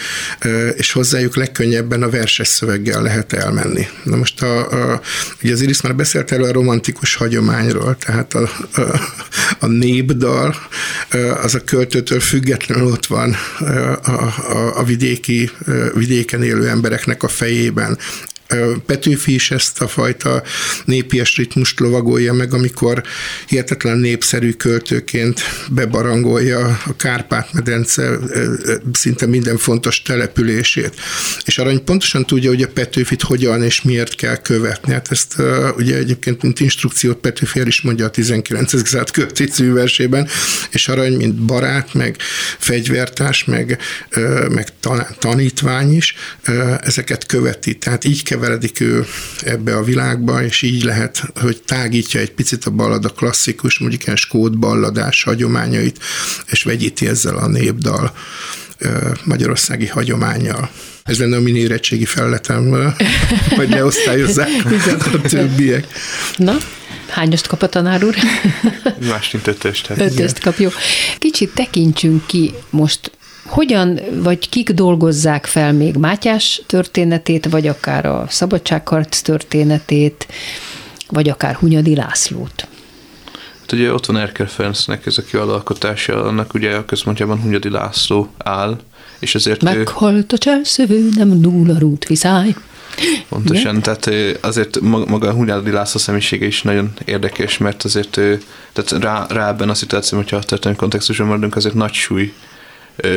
[0.76, 3.86] és hozzájuk legkönnyebben a verses szöveggel lehet elmenni.
[4.04, 5.00] Na most a, a,
[5.42, 8.80] ugye az Iris már beszélt elő a romantikus hagyományról, tehát a, a,
[9.58, 10.54] a népdal
[11.42, 15.50] az a költőtől függetlenül ott van a, a, a vidéki,
[15.94, 17.98] vidéken élő embereknek a fejében.
[18.86, 20.42] Petőfi is ezt a fajta
[20.84, 23.02] népies ritmust lovagolja meg, amikor
[23.46, 28.18] hihetetlen népszerű költőként bebarangolja a Kárpát-medence
[28.92, 30.94] szinte minden fontos települését.
[31.44, 34.92] És Arany pontosan tudja, hogy a Petőfit hogyan és miért kell követni.
[34.92, 35.36] Hát ezt
[35.76, 38.88] ugye egyébként, mint instrukciót Petőfi el is mondja a 19.
[38.88, 40.28] század költőcű versében,
[40.70, 42.16] és Arany, mint barát, meg
[42.58, 43.78] fegyvertárs, meg,
[44.48, 44.68] meg
[45.18, 46.14] tanítvány is,
[46.80, 47.74] ezeket követi.
[47.74, 49.06] Tehát így kell keveredik ő
[49.40, 54.16] ebbe a világba, és így lehet, hogy tágítja egy picit a ballada klasszikus, mondjuk ilyen
[54.16, 55.98] skót balladás hagyományait,
[56.46, 58.12] és vegyíti ezzel a népdal
[59.24, 60.70] magyarországi hagyományjal.
[61.04, 62.70] Ez lenne a mini érettségi felletem,
[63.56, 64.48] vagy leosztályozzák
[65.12, 65.86] a többiek.
[66.36, 66.56] Na,
[67.08, 68.14] hányost kap a tanár úr?
[69.08, 69.90] Más, mint ötöst.
[69.96, 70.68] Ötöst kap, jó.
[71.18, 73.10] Kicsit tekintsünk ki most
[73.46, 80.26] hogyan, vagy kik dolgozzák fel még Mátyás történetét, vagy akár a szabadságharc történetét,
[81.08, 82.68] vagy akár Hunyadi Lászlót?
[83.60, 88.28] Hát ugye ott van Erker Ferencnek ez a kialakítása, annak ugye a központjában Hunyadi László
[88.38, 88.80] áll,
[89.18, 90.34] és ezért Meghalt ő...
[90.34, 92.54] a cselszövő, nem dúl a rút viszály.
[93.28, 93.82] Pontosan, Igen?
[93.82, 98.20] tehát azért maga a Hunyadi László személyisége is nagyon érdekes, mert azért
[98.72, 102.32] tehát rá, rá ebben a szituációban, hogyha a történelmi kontextusban maradunk, azért nagy súly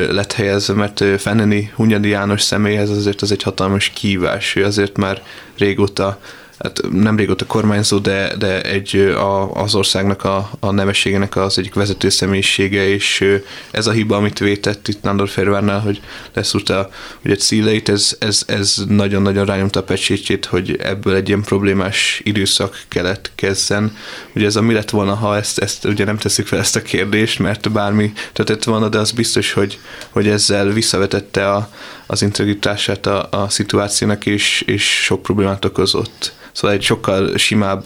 [0.10, 5.22] lett helyezve, mert Fenneni Hunyadi János személyhez azért az egy hatalmas kívás, ő azért már
[5.58, 6.20] régóta
[6.60, 11.74] hát nem régóta kormányzó, de, de egy a, az országnak a, a nevességének az egyik
[11.74, 13.40] vezető személyisége, és
[13.72, 16.02] ez a hiba, amit vétett itt Nándor Fehérvárnál, hogy
[16.34, 16.90] leszúrta
[17.26, 22.84] ugye szíleit, ez, ez, ez nagyon-nagyon rányomta a pecsétjét, hogy ebből egy ilyen problémás időszak
[22.88, 23.98] kellett kezden.
[24.36, 26.82] Ugye ez a mi lett volna, ha ezt, ezt ugye nem teszik fel ezt a
[26.82, 31.70] kérdést, mert bármi történt volna, de az biztos, hogy, hogy ezzel visszavetette a,
[32.08, 36.34] az integritását a, a szituációnak, és, és sok problémát okozott.
[36.52, 37.86] Szóval egy sokkal simább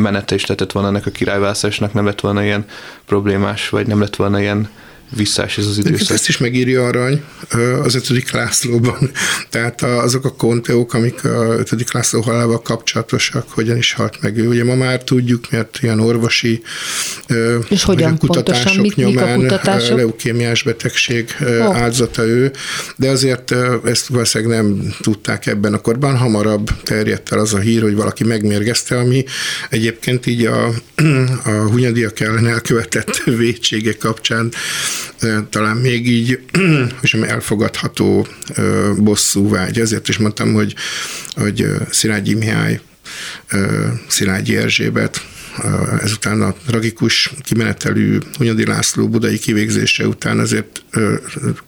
[0.00, 2.66] menete is lehetett volna ennek a királyválasztásnak, nem lett volna ilyen
[3.06, 4.68] problémás, vagy nem lett volna ilyen
[5.16, 6.10] visszás ez az időszak.
[6.10, 7.22] Ezt is megírja Arany
[7.82, 8.30] az 5.
[8.30, 9.10] Lászlóban.
[9.50, 11.92] Tehát azok a konteók, amik a 5.
[11.92, 14.48] László halálával kapcsolatosak, hogyan is halt meg ő.
[14.48, 16.62] Ugye ma már tudjuk, mert ilyen orvosi
[17.68, 19.96] És hogyan kutatások mit, nyomán mik a kutatások?
[19.96, 21.76] leukémiás betegség oh.
[21.76, 22.52] áldozata ő,
[22.96, 26.16] de azért ezt valószínűleg nem tudták ebben a korban.
[26.16, 29.24] Hamarabb terjedt el az a hír, hogy valaki megmérgezte, ami
[29.70, 30.72] egyébként így a,
[31.44, 34.52] a hunyadiak ellen elkövetett vétsége kapcsán
[35.50, 36.40] talán még így
[37.02, 38.26] és elfogadható
[38.96, 39.80] bosszú vágy.
[39.80, 40.74] Ezért is mondtam, hogy,
[41.34, 42.80] hogy Szilágyi Mihály,
[44.08, 45.20] Szilágyi Erzsébet,
[46.02, 50.82] ezután a tragikus kimenetelű Hunyadi László budai kivégzése után azért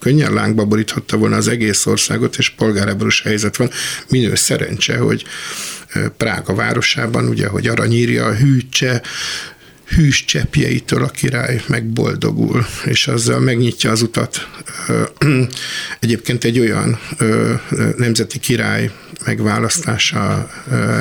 [0.01, 3.71] könnyen lángba boríthatta volna az egész országot, és polgárháborús helyzet van.
[4.09, 5.25] Minő szerencse, hogy
[6.17, 9.03] Prága városában, ugye, hogy aranyírja hűtse,
[9.87, 14.49] hűs cseppjeitől a király megboldogul, és azzal megnyitja az utat
[16.01, 16.99] egyébként egy olyan
[17.97, 18.91] nemzeti király
[19.25, 20.51] megválasztása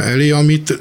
[0.03, 0.79] elé, amit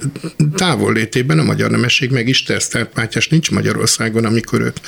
[0.54, 2.68] távol létében a magyar nemesség meg is tesz.
[2.68, 4.80] Tehát Mátyás nincs Magyarországon, amikor őt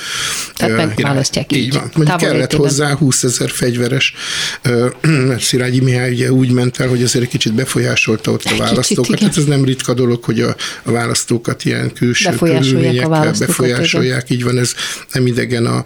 [0.55, 1.63] Tehát megválasztják így.
[1.63, 1.91] Így van.
[1.95, 2.65] Mondjuk kellett létében.
[2.65, 4.13] hozzá 20 ezer fegyveres,
[5.27, 9.05] mert Szilágyi Mihály ugye úgy ment el, hogy azért egy kicsit befolyásolta ott a választókat.
[9.05, 13.06] Kicsit, hát ez nem ritka dolog, hogy a, a választókat ilyen külső körülmények
[13.39, 14.73] befolyásolják, így van, ez
[15.11, 15.83] nem idegen a,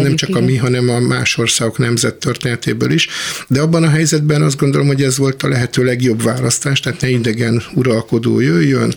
[0.00, 0.42] nem csak igen.
[0.42, 3.08] a mi, hanem a más országok nemzet történetéből is,
[3.48, 7.08] de abban a helyzetben azt gondolom, hogy ez volt a lehető legjobb választás, tehát ne
[7.08, 8.94] idegen uralkodó jöjjön.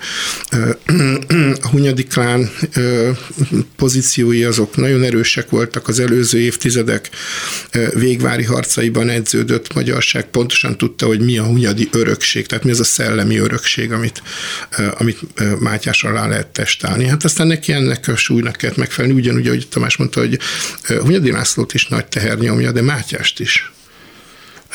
[1.61, 2.49] A Hunyadi klán
[3.75, 7.09] pozíciói azok nagyon erősek voltak az előző évtizedek
[7.93, 12.83] végvári harcaiban edződött magyarság, pontosan tudta, hogy mi a Hunyadi örökség, tehát mi az a
[12.83, 14.21] szellemi örökség, amit,
[14.97, 15.19] amit
[15.59, 17.07] Mátyás alá lehet testálni.
[17.07, 20.39] Hát aztán neki ennek a súlynak kellett megfelelni, ugyanúgy, ahogy Tamás mondta, hogy
[20.87, 23.71] Hunyadi Lászlót is nagy teher nyomja, de Mátyást is,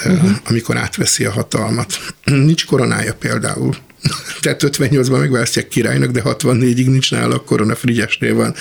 [0.05, 0.31] uh-huh.
[0.45, 2.15] amikor átveszi a hatalmat.
[2.25, 3.77] Nincs koronája például
[4.41, 8.55] Tehát 58-ban megválasztják királynak, de 64-ig nincs nála, a korona Frigyesnél van.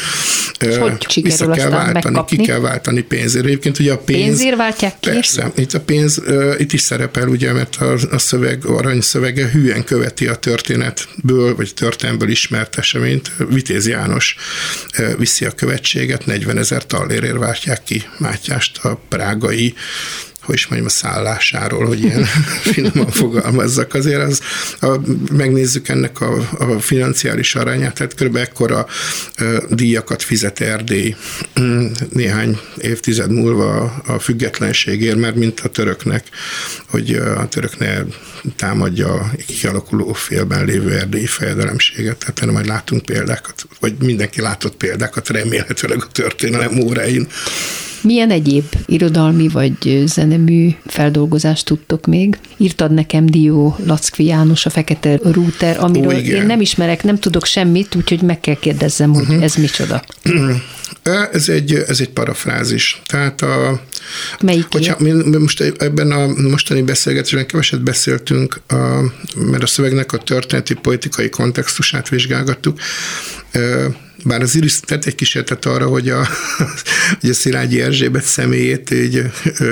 [0.59, 2.37] És hogy Vissza kell váltani, megkapni?
[2.37, 3.45] ki kell váltani pénzért.
[3.45, 4.25] Egyébként ugye a pénz...
[4.25, 5.09] Pénzért váltják ki?
[5.09, 5.51] Persze.
[5.55, 6.21] Itt a pénz,
[6.57, 11.73] itt is szerepel, ugye, mert a, a szöveg, arany szövege hülyen követi a történetből, vagy
[11.73, 13.31] történetből ismert eseményt.
[13.49, 14.35] Vitéz János
[15.17, 19.73] viszi a követséget, 40 ezer tallérért váltják ki Mátyást a prágai
[20.43, 22.23] hogy is mondjam, a szállásáról, hogy ilyen
[22.73, 23.93] finoman fogalmazzak.
[23.93, 24.41] Azért az,
[24.79, 24.99] a,
[25.31, 28.35] megnézzük ennek a, a financiális arányát, tehát kb.
[28.35, 28.87] ekkora
[29.69, 31.15] díjakat fizet Erdély
[31.59, 36.27] mm, néhány évtized múlva a, a függetlenségért, mert mint a töröknek,
[36.87, 38.01] hogy a török ne
[38.55, 42.17] támadja a kialakuló félben lévő erdélyi fejedelemséget.
[42.17, 47.27] Tehát erre majd látunk példákat, vagy mindenki látott példákat remélhetőleg a történelem óráin.
[48.03, 52.37] Milyen egyéb irodalmi vagy zenemű feldolgozást tudtok még?
[52.57, 57.45] Írtad nekem Dió Lackvi János, a Fekete Rúter, amiről Ó, én nem ismerek, nem tudok
[57.45, 59.43] semmit, úgyhogy meg kell kérdezzem, hogy uh-huh.
[59.43, 60.03] ez micsoda.
[61.31, 63.01] Ez egy, ez egy parafrázis.
[63.05, 63.81] Tehát a,
[64.41, 68.75] Melyik hogyha mi, mi most ebben a mostani beszélgetésben keveset beszéltünk, a,
[69.35, 72.79] mert a szövegnek a történeti politikai kontextusát vizsgálgattuk,
[74.25, 76.27] bár az Iris tett egy kísérletet arra, hogy a,
[77.21, 79.21] hogy a Szilágyi Erzsébet személyét így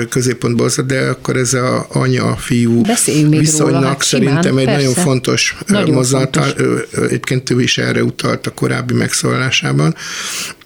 [0.08, 2.82] középpontba hozza, de akkor ez a anya-fiú
[3.28, 4.80] viszonynak róla, hát szerintem simán, egy persze.
[4.80, 6.54] nagyon fontos mozzanat.
[6.96, 9.94] Egyébként ő is erre utalt a korábbi megszólalásában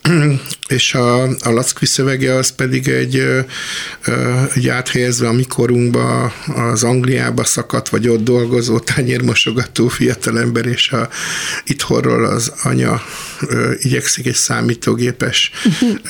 [0.67, 3.23] és a, a Lackvi szövege az pedig egy,
[4.53, 11.09] egy áthelyezve a mikorunkba, az Angliába szakadt, vagy ott dolgozó tányérmosogató fiatalember, és a,
[11.65, 13.01] itthonról az anya
[13.79, 15.51] igyekszik egy számítógépes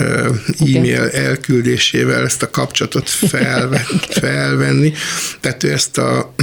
[0.76, 3.86] e-mail elküldésével ezt a kapcsolatot felve,
[4.22, 4.94] felvenni.
[5.40, 6.34] Tehát ő ezt a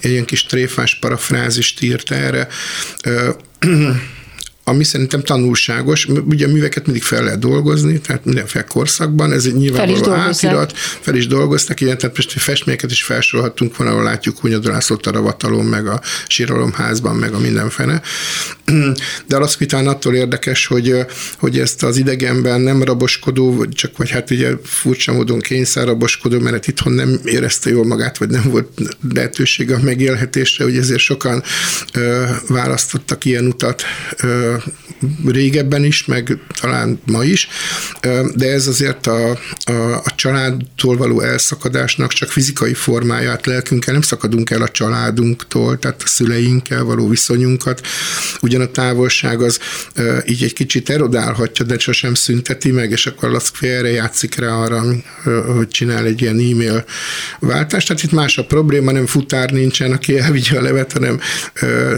[0.00, 2.48] ilyen kis tréfás parafrázist írt erre,
[4.64, 6.06] ami szerintem tanulságos.
[6.28, 11.14] Ugye a műveket mindig fel lehet dolgozni, tehát mindenféle korszakban, ez egy nyilvánvaló átirat, fel
[11.14, 15.64] is dolgoztak, ilyen, tehát most festményeket is felsorolhattunk van, ahol látjuk Hunyad Lászlót a ravatalon,
[15.64, 18.02] meg a síralomházban, meg a mindenfene.
[19.28, 20.96] De alapvetően attól érdekes, hogy,
[21.38, 25.40] hogy ezt az idegenben nem raboskodó, csak vagy hát ugye furcsa módon
[25.74, 28.68] raboskodó, mert itthon nem érezte jól magát, vagy nem volt
[29.14, 31.42] lehetősége a megélhetésre, hogy ezért sokan
[31.92, 33.82] ö, választottak ilyen utat
[34.22, 34.53] ö,
[35.26, 37.48] régebben is, meg talán ma is,
[38.34, 39.30] de ez azért a,
[39.64, 39.72] a,
[40.04, 46.06] a családtól való elszakadásnak csak fizikai formáját lelkünkkel nem szakadunk el a családunktól, tehát a
[46.06, 47.86] szüleinkkel való viszonyunkat.
[48.40, 49.58] Ugyan a távolság az
[50.26, 54.82] így egy kicsit erodálhatja, de sosem szünteti meg, és akkor Laszkfi erre játszik rá arra,
[55.54, 56.84] hogy csinál egy ilyen e-mail
[57.40, 57.86] váltást.
[57.86, 61.20] Tehát itt más a probléma, nem futár nincsen, aki elvigye a levet, hanem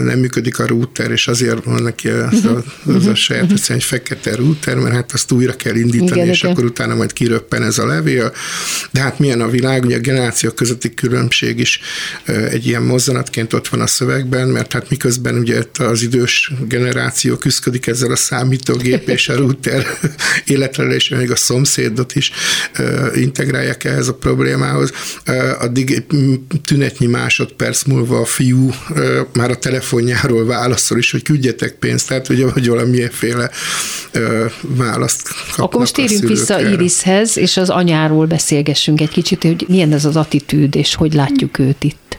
[0.03, 2.09] nem működik a router, és azért van neki
[2.47, 3.75] a, az a saját uh-huh.
[3.75, 6.51] egy fekete router, mert hát azt újra kell indítani, igen, és igen.
[6.51, 8.33] akkor utána majd kiröppen ez a levél.
[8.91, 11.79] De hát milyen a világ, ugye a generációk közötti különbség is
[12.25, 17.87] egy ilyen mozzanatként ott van a szövegben, mert hát miközben ugye az idős generáció küzdik
[17.87, 19.85] ezzel a számítógép és a router
[20.89, 22.31] és még a szomszédot is
[23.15, 24.91] integrálják ehhez a problémához,
[25.59, 26.03] addig
[26.65, 28.73] tünetnyi másodperc múlva a fiú
[29.33, 33.49] már a telefonjáról válaszol is, hogy küldjetek pénzt, tehát ugye, hogy valamilyenféle
[34.11, 39.93] ö, választ Akkor most térjünk vissza Irishez, és az anyáról beszélgessünk egy kicsit, hogy milyen
[39.93, 42.16] ez az attitűd, és hogy látjuk őt itt.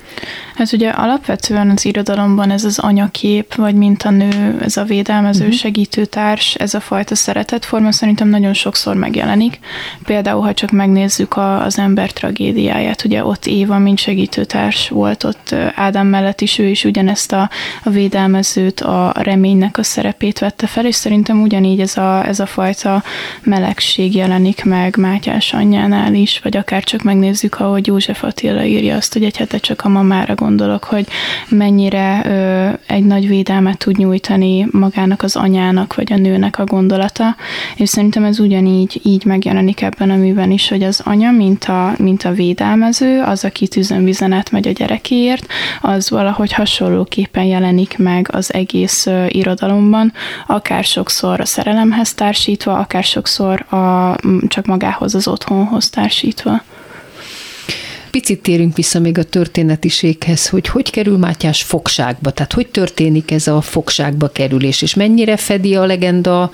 [0.59, 5.44] Hát ugye alapvetően az irodalomban ez az anyakép, vagy mint a nő, ez a védelmező
[5.44, 5.59] uh-huh.
[5.59, 9.59] segítőtárs, ez a fajta szeretetforma szerintem nagyon sokszor megjelenik.
[10.04, 15.54] Például, ha csak megnézzük a, az ember tragédiáját, ugye ott Éva, mint segítőtárs volt ott
[15.74, 17.50] Ádám mellett is, ő is ugyanezt a,
[17.84, 22.46] a védelmezőt, a reménynek a szerepét vette fel, és szerintem ugyanígy ez a, ez a
[22.46, 23.02] fajta
[23.42, 29.12] melegség jelenik meg Mátyás anyjánál is, vagy akár csak megnézzük, ahogy József Attila írja azt,
[29.12, 31.07] hogy egy hete csak a mamára gondolok, hogy
[31.49, 37.36] mennyire ö, egy nagy védelmet tud nyújtani magának az anyának, vagy a nőnek a gondolata,
[37.76, 41.94] és szerintem ez ugyanígy így megjelenik ebben a műben is, hogy az anya, mint a,
[41.99, 45.46] mint a védelmező, az, aki tüzönvizenet megy a gyerekéért,
[45.80, 50.12] az valahogy hasonlóképpen jelenik meg az egész ö, irodalomban,
[50.46, 54.16] akár sokszor a szerelemhez társítva, akár sokszor a,
[54.49, 56.62] csak magához az otthonhoz társítva.
[58.18, 63.46] Picit térünk vissza még a történetiséghez, hogy hogy kerül Mátyás fogságba, tehát hogy történik ez
[63.46, 66.50] a fogságba kerülés, és mennyire fedi a legenda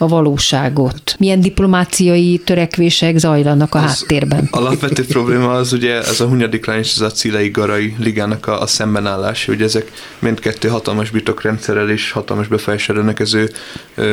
[0.00, 1.14] a valóságot?
[1.18, 4.48] Milyen diplomáciai törekvések zajlanak a Az háttérben?
[4.50, 8.60] Alapvető probléma az ugye ez a Hunyadik Lány és ez a Cilei Garai ligának a,
[8.60, 13.50] a szembenállás, hogy ezek mindkettő hatalmas birtokrendszerrel és hatalmas befolyással rendelkező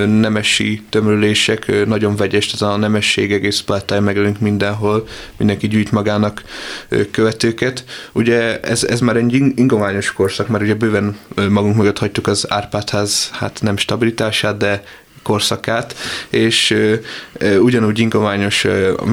[0.05, 5.07] nemesi tömörülések, nagyon vegyes, ez a nemesség egész plátája megjelenünk mindenhol,
[5.37, 6.43] mindenki gyűjt magának
[7.11, 7.83] követőket.
[8.11, 11.17] Ugye ez, ez már egy ing- ingományos korszak, mert ugye bőven
[11.49, 14.83] magunk mögött hagytuk az Árpádház, hát nem stabilitását, de
[15.27, 15.95] korszakát,
[16.29, 16.77] és
[17.59, 18.65] ugyanúgy ingoványos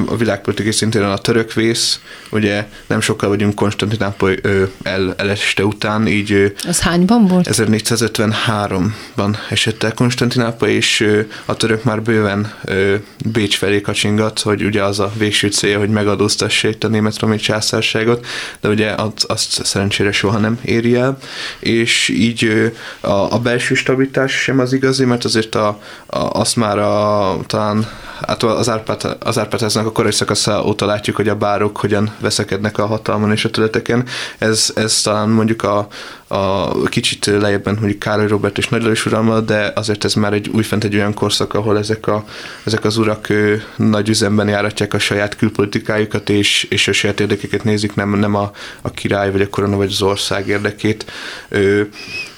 [0.05, 1.99] a világpolitikai szintén a török vész,
[2.29, 4.39] ugye nem sokkal vagyunk Konstantinápoly
[4.83, 7.47] el, eleste után, így Az hányban volt?
[7.51, 12.53] 1453-ban esett el Konstantinápoly, és a török már bőven
[13.25, 17.37] Bécs felé kacsingat, hogy ugye az a végső célja, hogy megadóztassa itt a német romi
[17.37, 18.25] császárságot,
[18.61, 21.17] de ugye azt, azt szerencsére soha nem éri el,
[21.59, 26.79] és így a, a belső stabilitás sem az igazi, mert azért a, a, azt már
[26.79, 27.87] a, talán
[28.27, 32.77] hát az Árpád, az Árpádháznak a korai szakasza óta látjuk, hogy a bárok hogyan veszekednek
[32.77, 34.05] a hatalmon és a területeken.
[34.37, 35.87] Ez, ez talán mondjuk a,
[36.27, 40.49] a kicsit lejjebben mondjuk Károly Robert és Nagy Lajos uralma, de azért ez már egy
[40.49, 42.25] újfent egy olyan korszak, ahol ezek, a,
[42.63, 47.63] ezek az urak ő, nagy üzemben járatják a saját külpolitikájukat, és, és a saját érdekeket
[47.63, 48.51] nézik, nem, nem a,
[48.81, 51.11] a király, vagy a korona, vagy az ország érdekét.
[51.49, 51.89] Ő,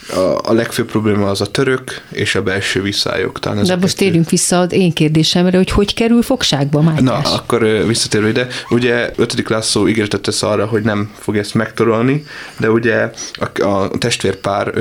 [0.10, 3.40] a, a legfőbb probléma az a török és a belső viszályok.
[3.40, 7.04] Talán De most térjünk vissza az én kérdésemre, hogy hogy kerül fogságba Mátyás?
[7.04, 9.50] Na, akkor visszatérve ide, ugye 5.
[9.50, 12.26] László ígéretet tesz arra, hogy nem fog ezt megtorolni,
[12.58, 14.74] de ugye a, a testvérpár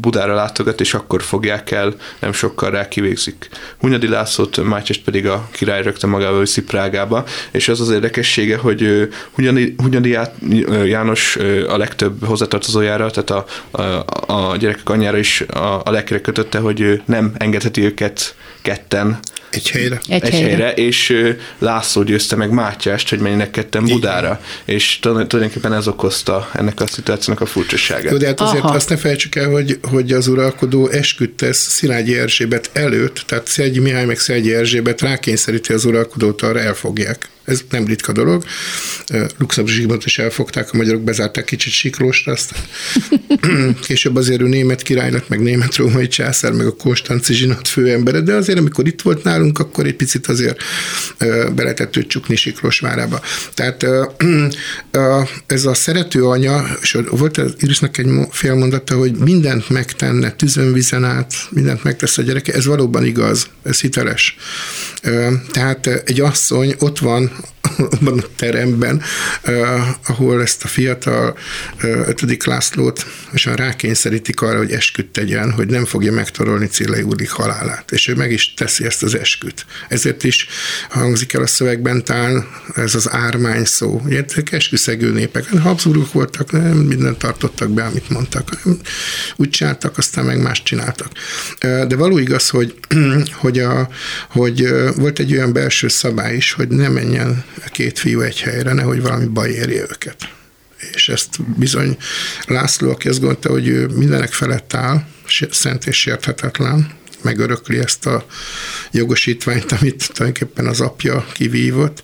[0.00, 3.48] Budára látogat, és akkor fogják el, nem sokkal rá kivégzik.
[3.78, 9.08] Hunyadi Lászlót, Mátyest pedig a király rögtön magával viszi Prágába, és az az érdekessége, hogy
[9.32, 10.18] Hunyadi, Hunyadi
[10.84, 11.36] János
[11.68, 13.44] a legtöbb hozzátartozójára, tehát a,
[13.82, 19.18] a, a gyerekek anyjára is a, a lelkére kötötte, hogy nem engedheti őket ketten
[19.52, 20.00] Egy helyre.
[20.08, 20.46] Egy egy, helyre.
[20.46, 21.14] helyre, és
[21.58, 26.86] László győzte meg Mátyást, hogy menjenek ketten Budára, és tulajdon- tulajdonképpen ez okozta ennek a
[26.86, 28.12] szituációnak a furcsaságát.
[28.12, 28.74] Jó, de hát azért Aha.
[28.74, 33.78] azt ne felejtsük el, hogy, hogy az uralkodó esküdt tesz Szilágyi Erzsébet előtt, tehát Szilágyi
[33.78, 37.30] Mihály meg Szilágyi Erzsébet rákényszeríti az uralkodót, arra elfogják.
[37.44, 38.44] Ez nem ritka dolog.
[39.38, 42.60] Luxemburg Zsigmond is elfogták, a magyarok bezárták kicsit Siklósra, aztán
[43.86, 48.34] később azért ő német királynak, meg német római császár, meg a Konstanci zsinat főembere, de
[48.34, 50.56] azért amikor itt volt nálunk, akkor egy picit azért
[51.54, 53.20] be lehetett őt csukni Siklósvárába.
[53.54, 53.86] Tehát
[55.46, 60.72] ez a szerető anya, és volt az Irisnak egy mo- félmondata, hogy mindent megtenne, tüzön
[60.72, 64.36] vizen át, mindent megtesz a gyereke, ez valóban igaz, ez hiteles.
[65.52, 67.30] Tehát egy asszony ott van
[67.90, 69.02] abban a teremben,
[70.06, 71.38] ahol ezt a fiatal
[71.80, 77.90] ötödik Lászlót és rákényszerítik arra, hogy esküt tegyen, hogy nem fogja megtorolni Cillei úrlik halálát.
[77.90, 79.66] És ő meg is teszi ezt az esküt.
[79.88, 80.46] Ezért is
[80.88, 84.00] hangzik el a szövegben talán ez az ármány szó.
[84.04, 85.48] Ugye, esküszegő népek.
[85.48, 88.48] Habsburgok voltak, nem mindent tartottak be, amit mondtak.
[89.36, 91.08] Úgy csináltak, aztán meg más csináltak.
[91.60, 92.74] De való igaz, hogy,
[93.42, 93.88] hogy, a,
[94.28, 99.02] hogy volt egy olyan belső szabály is, hogy ne menjen két fiú egy helyre, nehogy
[99.02, 100.16] valami baj érje őket.
[100.92, 101.96] És ezt bizony
[102.46, 105.02] László, aki azt gondolta, hogy ő mindenek felett áll,
[105.50, 106.90] szent és sérthetetlen,
[107.22, 108.26] megörökli ezt a
[108.90, 112.02] jogosítványt, amit tulajdonképpen az apja kivívott,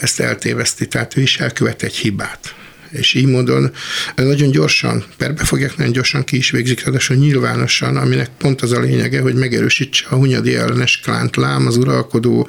[0.00, 2.54] ezt eltéveszti, tehát ő is elkövet egy hibát.
[2.96, 3.72] És így módon
[4.16, 8.80] nagyon gyorsan, perbe fogják, nagyon gyorsan ki is végzik, ráadásul nyilvánosan, aminek pont az a
[8.80, 12.48] lényege, hogy megerősítse a hunyadi ellenes klánt lám, az uralkodó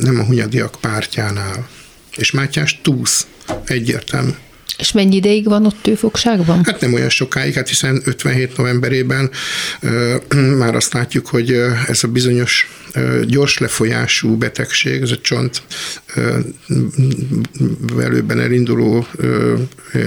[0.00, 1.68] nem a hunyadiak pártjánál.
[2.16, 3.26] És Mátyás túsz,
[3.64, 4.30] egyértelmű.
[4.78, 6.64] És mennyi ideig van ott ő fogságban?
[6.64, 9.30] Hát nem olyan sokáig, hát hiszen 57 novemberében
[9.80, 10.16] ö,
[10.58, 11.50] már azt látjuk, hogy
[11.88, 15.62] ez a bizonyos ö, gyors lefolyású betegség, ez a csont
[16.14, 16.38] ö,
[17.92, 19.54] velőben elinduló ö,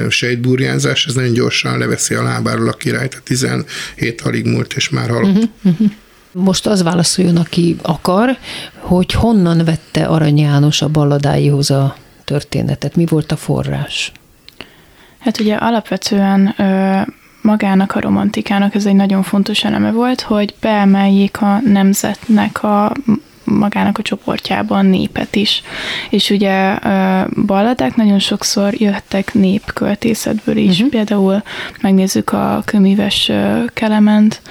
[0.09, 5.09] sejtburjánzás, ez nagyon gyorsan leveszi a lábáról a király, tehát 17 alig múlt, és már
[5.09, 5.49] halott.
[5.63, 5.91] Uh-huh.
[6.31, 8.37] Most az válaszoljon, aki akar,
[8.75, 14.11] hogy honnan vette Arany János a balladáihoz a történetet, mi volt a forrás?
[15.19, 17.01] Hát ugye alapvetően ö,
[17.41, 22.91] magának a romantikának ez egy nagyon fontos eleme volt, hogy beemeljék a nemzetnek a
[23.43, 25.61] magának a csoportjában népet is.
[26.09, 26.75] És ugye
[27.45, 30.75] balladák nagyon sokszor jöttek népköltészetből is.
[30.75, 30.89] Uh-huh.
[30.89, 31.43] Például
[31.81, 33.31] megnézzük a kömíves
[33.73, 34.41] Kelement,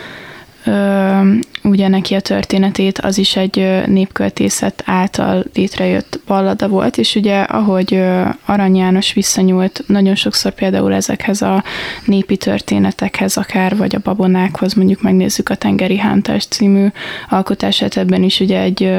[1.69, 8.03] ugye neki a történetét, az is egy népköltészet által létrejött ballada volt, és ugye ahogy
[8.45, 11.65] Arany János visszanyúlt nagyon sokszor például ezekhez a
[12.05, 16.87] népi történetekhez akár, vagy a babonákhoz, mondjuk megnézzük a Tengeri Hántás című
[17.29, 18.93] alkotását, ebben is ugye egy,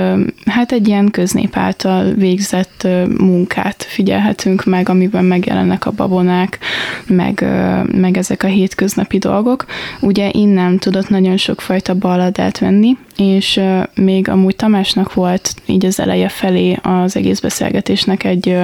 [0.46, 6.60] hát egy ilyen köznép által végzett munkát figyelhetünk meg, amiben megjelennek a babonák,
[7.08, 7.46] meg,
[7.92, 9.66] meg ezek a hétköznapi dolgok.
[10.00, 13.62] Ugye innen tudott nagyon sokfajta balladát venni, és
[13.96, 18.56] még amúgy Tamásnak volt így az eleje felé az egész beszélgetésnek egy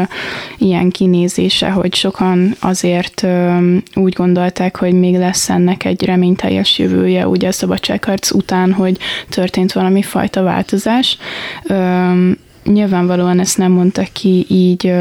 [0.57, 3.27] ilyen kinézése, hogy sokan azért
[3.95, 8.97] úgy gondolták, hogy még lesz ennek egy reményteljes jövője, ugye a szabadságharc után, hogy
[9.29, 11.17] történt valami fajta változás.
[12.63, 14.93] Nyilvánvalóan ezt nem mondta ki így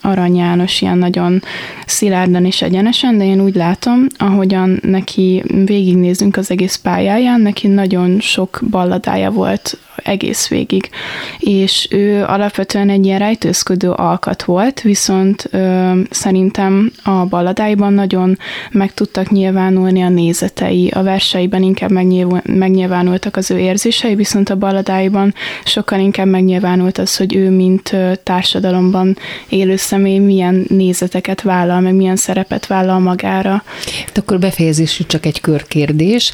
[0.00, 1.42] Arany János ilyen nagyon
[1.86, 8.20] szilárdan és egyenesen, de én úgy látom, ahogyan neki végignézünk az egész pályáján, neki nagyon
[8.20, 10.90] sok balladája volt egész végig.
[11.38, 18.38] És ő alapvetően egy ilyen rejtőzködő alkat volt, viszont ö, szerintem a balladáiban nagyon
[18.70, 24.56] meg tudtak nyilvánulni a nézetei, a verseiben inkább megnyilván, megnyilvánultak az ő érzései, viszont a
[24.56, 25.34] balladáiban
[25.64, 29.16] sokkal inkább megnyilvánult az, hogy ő mint társadalomban
[29.48, 33.62] élő személy milyen nézeteket vállal, meg milyen szerepet vállal magára.
[34.06, 36.32] Hát akkor befejezésül csak egy körkérdés.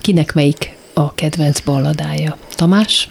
[0.00, 2.36] Kinek melyik a kedvenc balladája?
[2.62, 3.08] Tamás?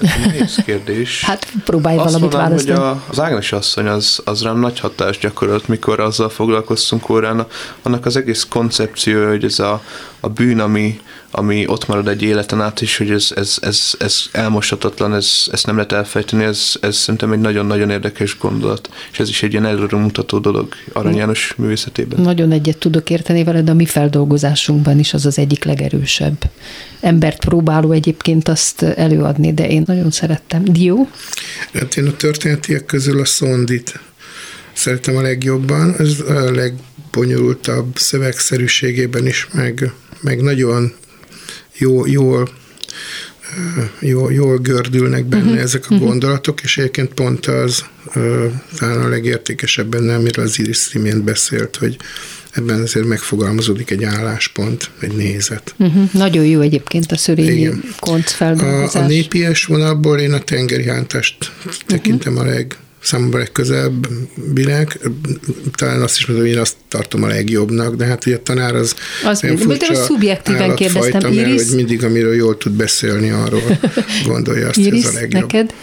[0.00, 1.20] Egy nehéz kérdés.
[1.26, 2.98] Hát próbálj Azt valamit mondanám, hogy választani.
[2.98, 7.46] a, az Ágnes asszony az, az rám nagy hatást gyakorolt, mikor azzal foglalkoztunk órán.
[7.82, 9.82] Annak az egész koncepció, hogy ez a,
[10.20, 11.00] a bűn, ami,
[11.30, 15.66] ami ott marad egy életen át, és hogy ez, ez, ez, ez elmoshatatlan, ez, ezt
[15.66, 19.66] nem lehet elfejteni, ez, ez szerintem egy nagyon-nagyon érdekes gondolat, és ez is egy ilyen
[19.66, 22.20] előre mutató dolog Arany János művészetében.
[22.20, 26.50] Nagyon egyet tudok érteni veled, a mi feldolgozásunkban is az az egyik legerősebb.
[27.00, 30.64] Embert próbáló egyébként azt előadni, de én nagyon szerettem.
[30.64, 31.08] Dió?
[31.72, 34.00] Hát én a történetiek közül a Szondit
[34.72, 40.92] szeretem a legjobban, ez a legbonyolultabb szövegszerűségében is, meg, meg nagyon
[41.76, 42.48] jó, jól,
[43.56, 45.60] ö, jól, jól gördülnek benne uh-huh.
[45.60, 47.84] ezek a gondolatok, és egyébként pont az
[48.14, 48.46] ö,
[48.78, 51.96] talán a legértékesebb benne, amiről az Iris imént beszélt, hogy
[52.52, 55.74] ebben azért megfogalmazódik egy álláspont, egy nézet.
[55.78, 56.12] Uh-huh.
[56.12, 57.84] Nagyon jó egyébként a szörényi Igen.
[58.00, 61.52] konc A, a népies vonalból én a tengeri hántást
[61.86, 64.98] tekintem a leg számomra legközelebbinek,
[65.74, 68.74] talán azt is mondom, hogy én azt tartom a legjobbnak, de hát ugye a tanár
[68.74, 68.94] az
[69.24, 71.62] Az olyan de furcsa most szubjektíven kérdeztem, mert Iris?
[71.66, 73.78] hogy mindig, amiről jól tud beszélni, arról
[74.26, 75.40] gondolja azt, hogy Iris, ez a legjobb.
[75.40, 75.74] neked?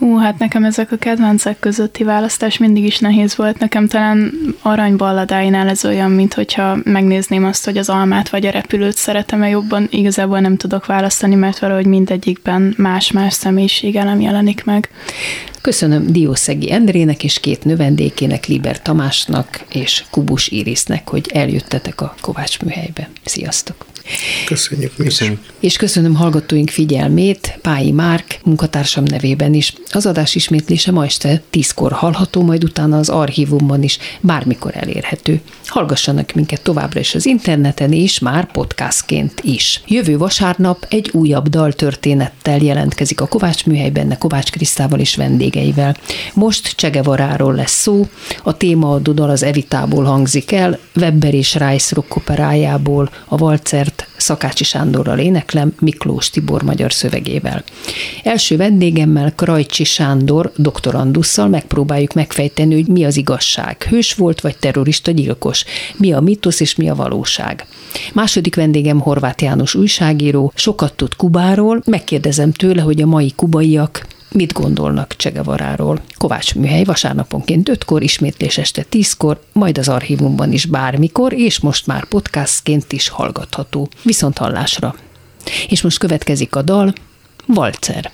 [0.00, 3.58] Hú, hát nekem ezek a kedvencek közötti választás mindig is nehéz volt.
[3.58, 4.32] Nekem talán
[4.62, 9.88] aranyballadáinál ez olyan, mint hogyha megnézném azt, hogy az almát vagy a repülőt szeretem-e jobban.
[9.90, 14.90] Igazából nem tudok választani, mert valahogy mindegyikben más-más személyiségelem jelenik meg.
[15.60, 22.60] Köszönöm Diószegi Endrének és két növendékének, Liber Tamásnak és Kubus Irisnek, hogy eljöttetek a Kovács
[22.60, 23.08] műhelybe.
[23.24, 23.86] Sziasztok!
[24.46, 25.22] Köszönjük mi is.
[25.60, 29.74] És köszönöm hallgatóink figyelmét, Pályi Márk munkatársam nevében is.
[29.90, 35.40] Az adás ismétlése ma este tízkor hallható, majd utána az archívumban is bármikor elérhető.
[35.66, 39.82] Hallgassanak minket továbbra is az interneten, és már podcastként is.
[39.86, 45.96] Jövő vasárnap egy újabb daltörténettel jelentkezik a Kovács műhely benne Kovács Krisztával és vendégeivel.
[46.34, 48.08] Most Csegevaráról lesz szó,
[48.42, 54.64] a témaadó dal az Evitából hangzik el, Webber és Rice rock operájából, a Valcert Szakácsi
[54.64, 57.64] Sándorral éneklem, Miklós Tibor magyar szövegével.
[58.22, 63.82] Első vendégemmel Krajcsi Sándor doktorandusszal megpróbáljuk megfejteni, hogy mi az igazság.
[63.82, 65.64] Hős volt vagy terrorista gyilkos?
[65.96, 67.66] Mi a mitosz és mi a valóság?
[68.12, 74.52] Második vendégem Horváth János újságíró, sokat tud Kubáról, megkérdezem tőle, hogy a mai kubaiak Mit
[74.52, 76.00] gondolnak Csegevaráról?
[76.18, 82.04] Kovács műhely vasárnaponként 5-kor, ismétlés este 10-kor, majd az archívumban is bármikor, és most már
[82.04, 83.88] podcastként is hallgatható.
[84.02, 84.94] Viszont hallásra.
[85.68, 86.92] És most következik a dal,
[87.46, 88.10] Valcer.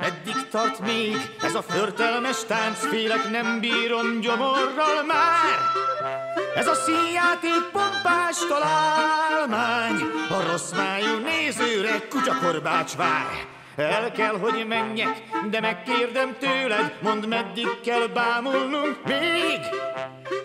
[0.00, 5.58] Meddig tart még ez a förtelmes tánc, félek nem bírom gyomorral már.
[6.54, 10.00] Ez a színjáték pompás találmány,
[10.30, 13.46] a rossz májú nézőre kutyakorbács vár.
[13.76, 19.60] El kell, hogy menjek, de megkérdem tőled, mondd meddig kell bámulnunk még.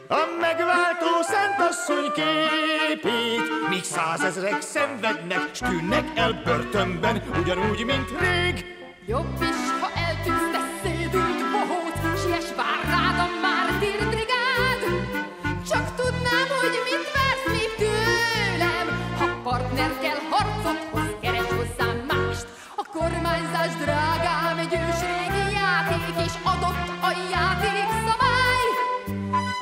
[0.08, 8.66] A megváltó szentasszony képét, míg százezrek szenvednek, s tűnnek el börtönben, ugyanúgy, mint rég.
[9.08, 10.49] Jobb is, ha eltűnsz,
[26.30, 28.70] és adott a játék szabály.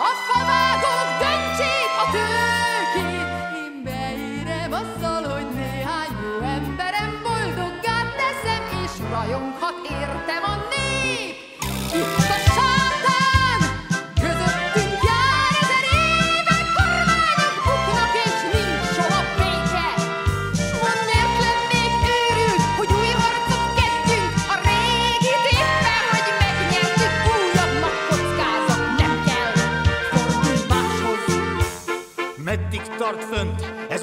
[0.08, 3.30] A favágók döntsék a tőkét,
[3.64, 10.77] én beírem azzal, hogy néhány jó emberem boldoggá teszem, és rajonghat értem a nő.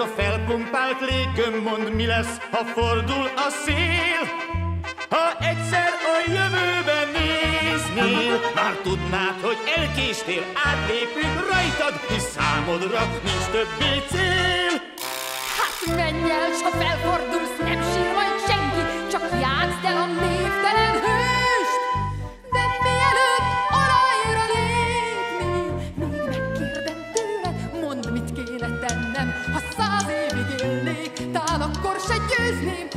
[0.04, 4.22] A felpumpált léggöm, mond mi lesz, ha fordul a szél.
[5.08, 13.92] Ha egyszer a jövőben néznél, már tudnád, hogy elkéstél, átlépünk rajtad, hisz számodra nincs többé
[14.10, 14.74] cél.
[15.58, 18.82] Hát menj el, s ha felfordulsz, nem sír majd senki,
[19.12, 21.13] csak játszd el a névtelen hőst.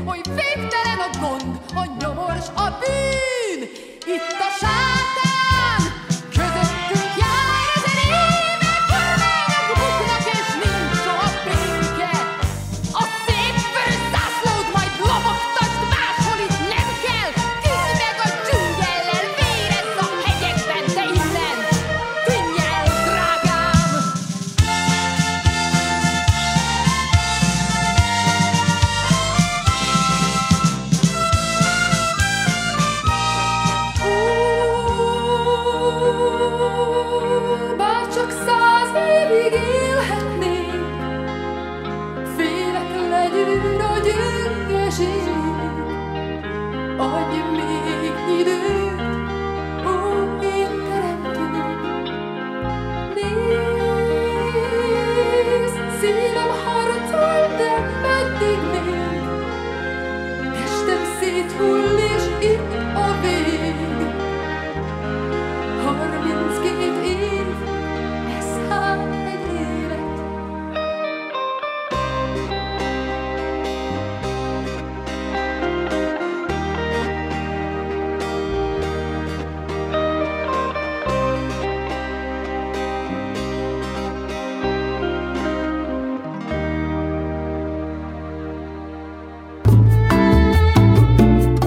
[0.08, 3.62] Hogy végtelen a gond, a nyomors, a bűn.
[4.16, 5.37] Itt a sátán,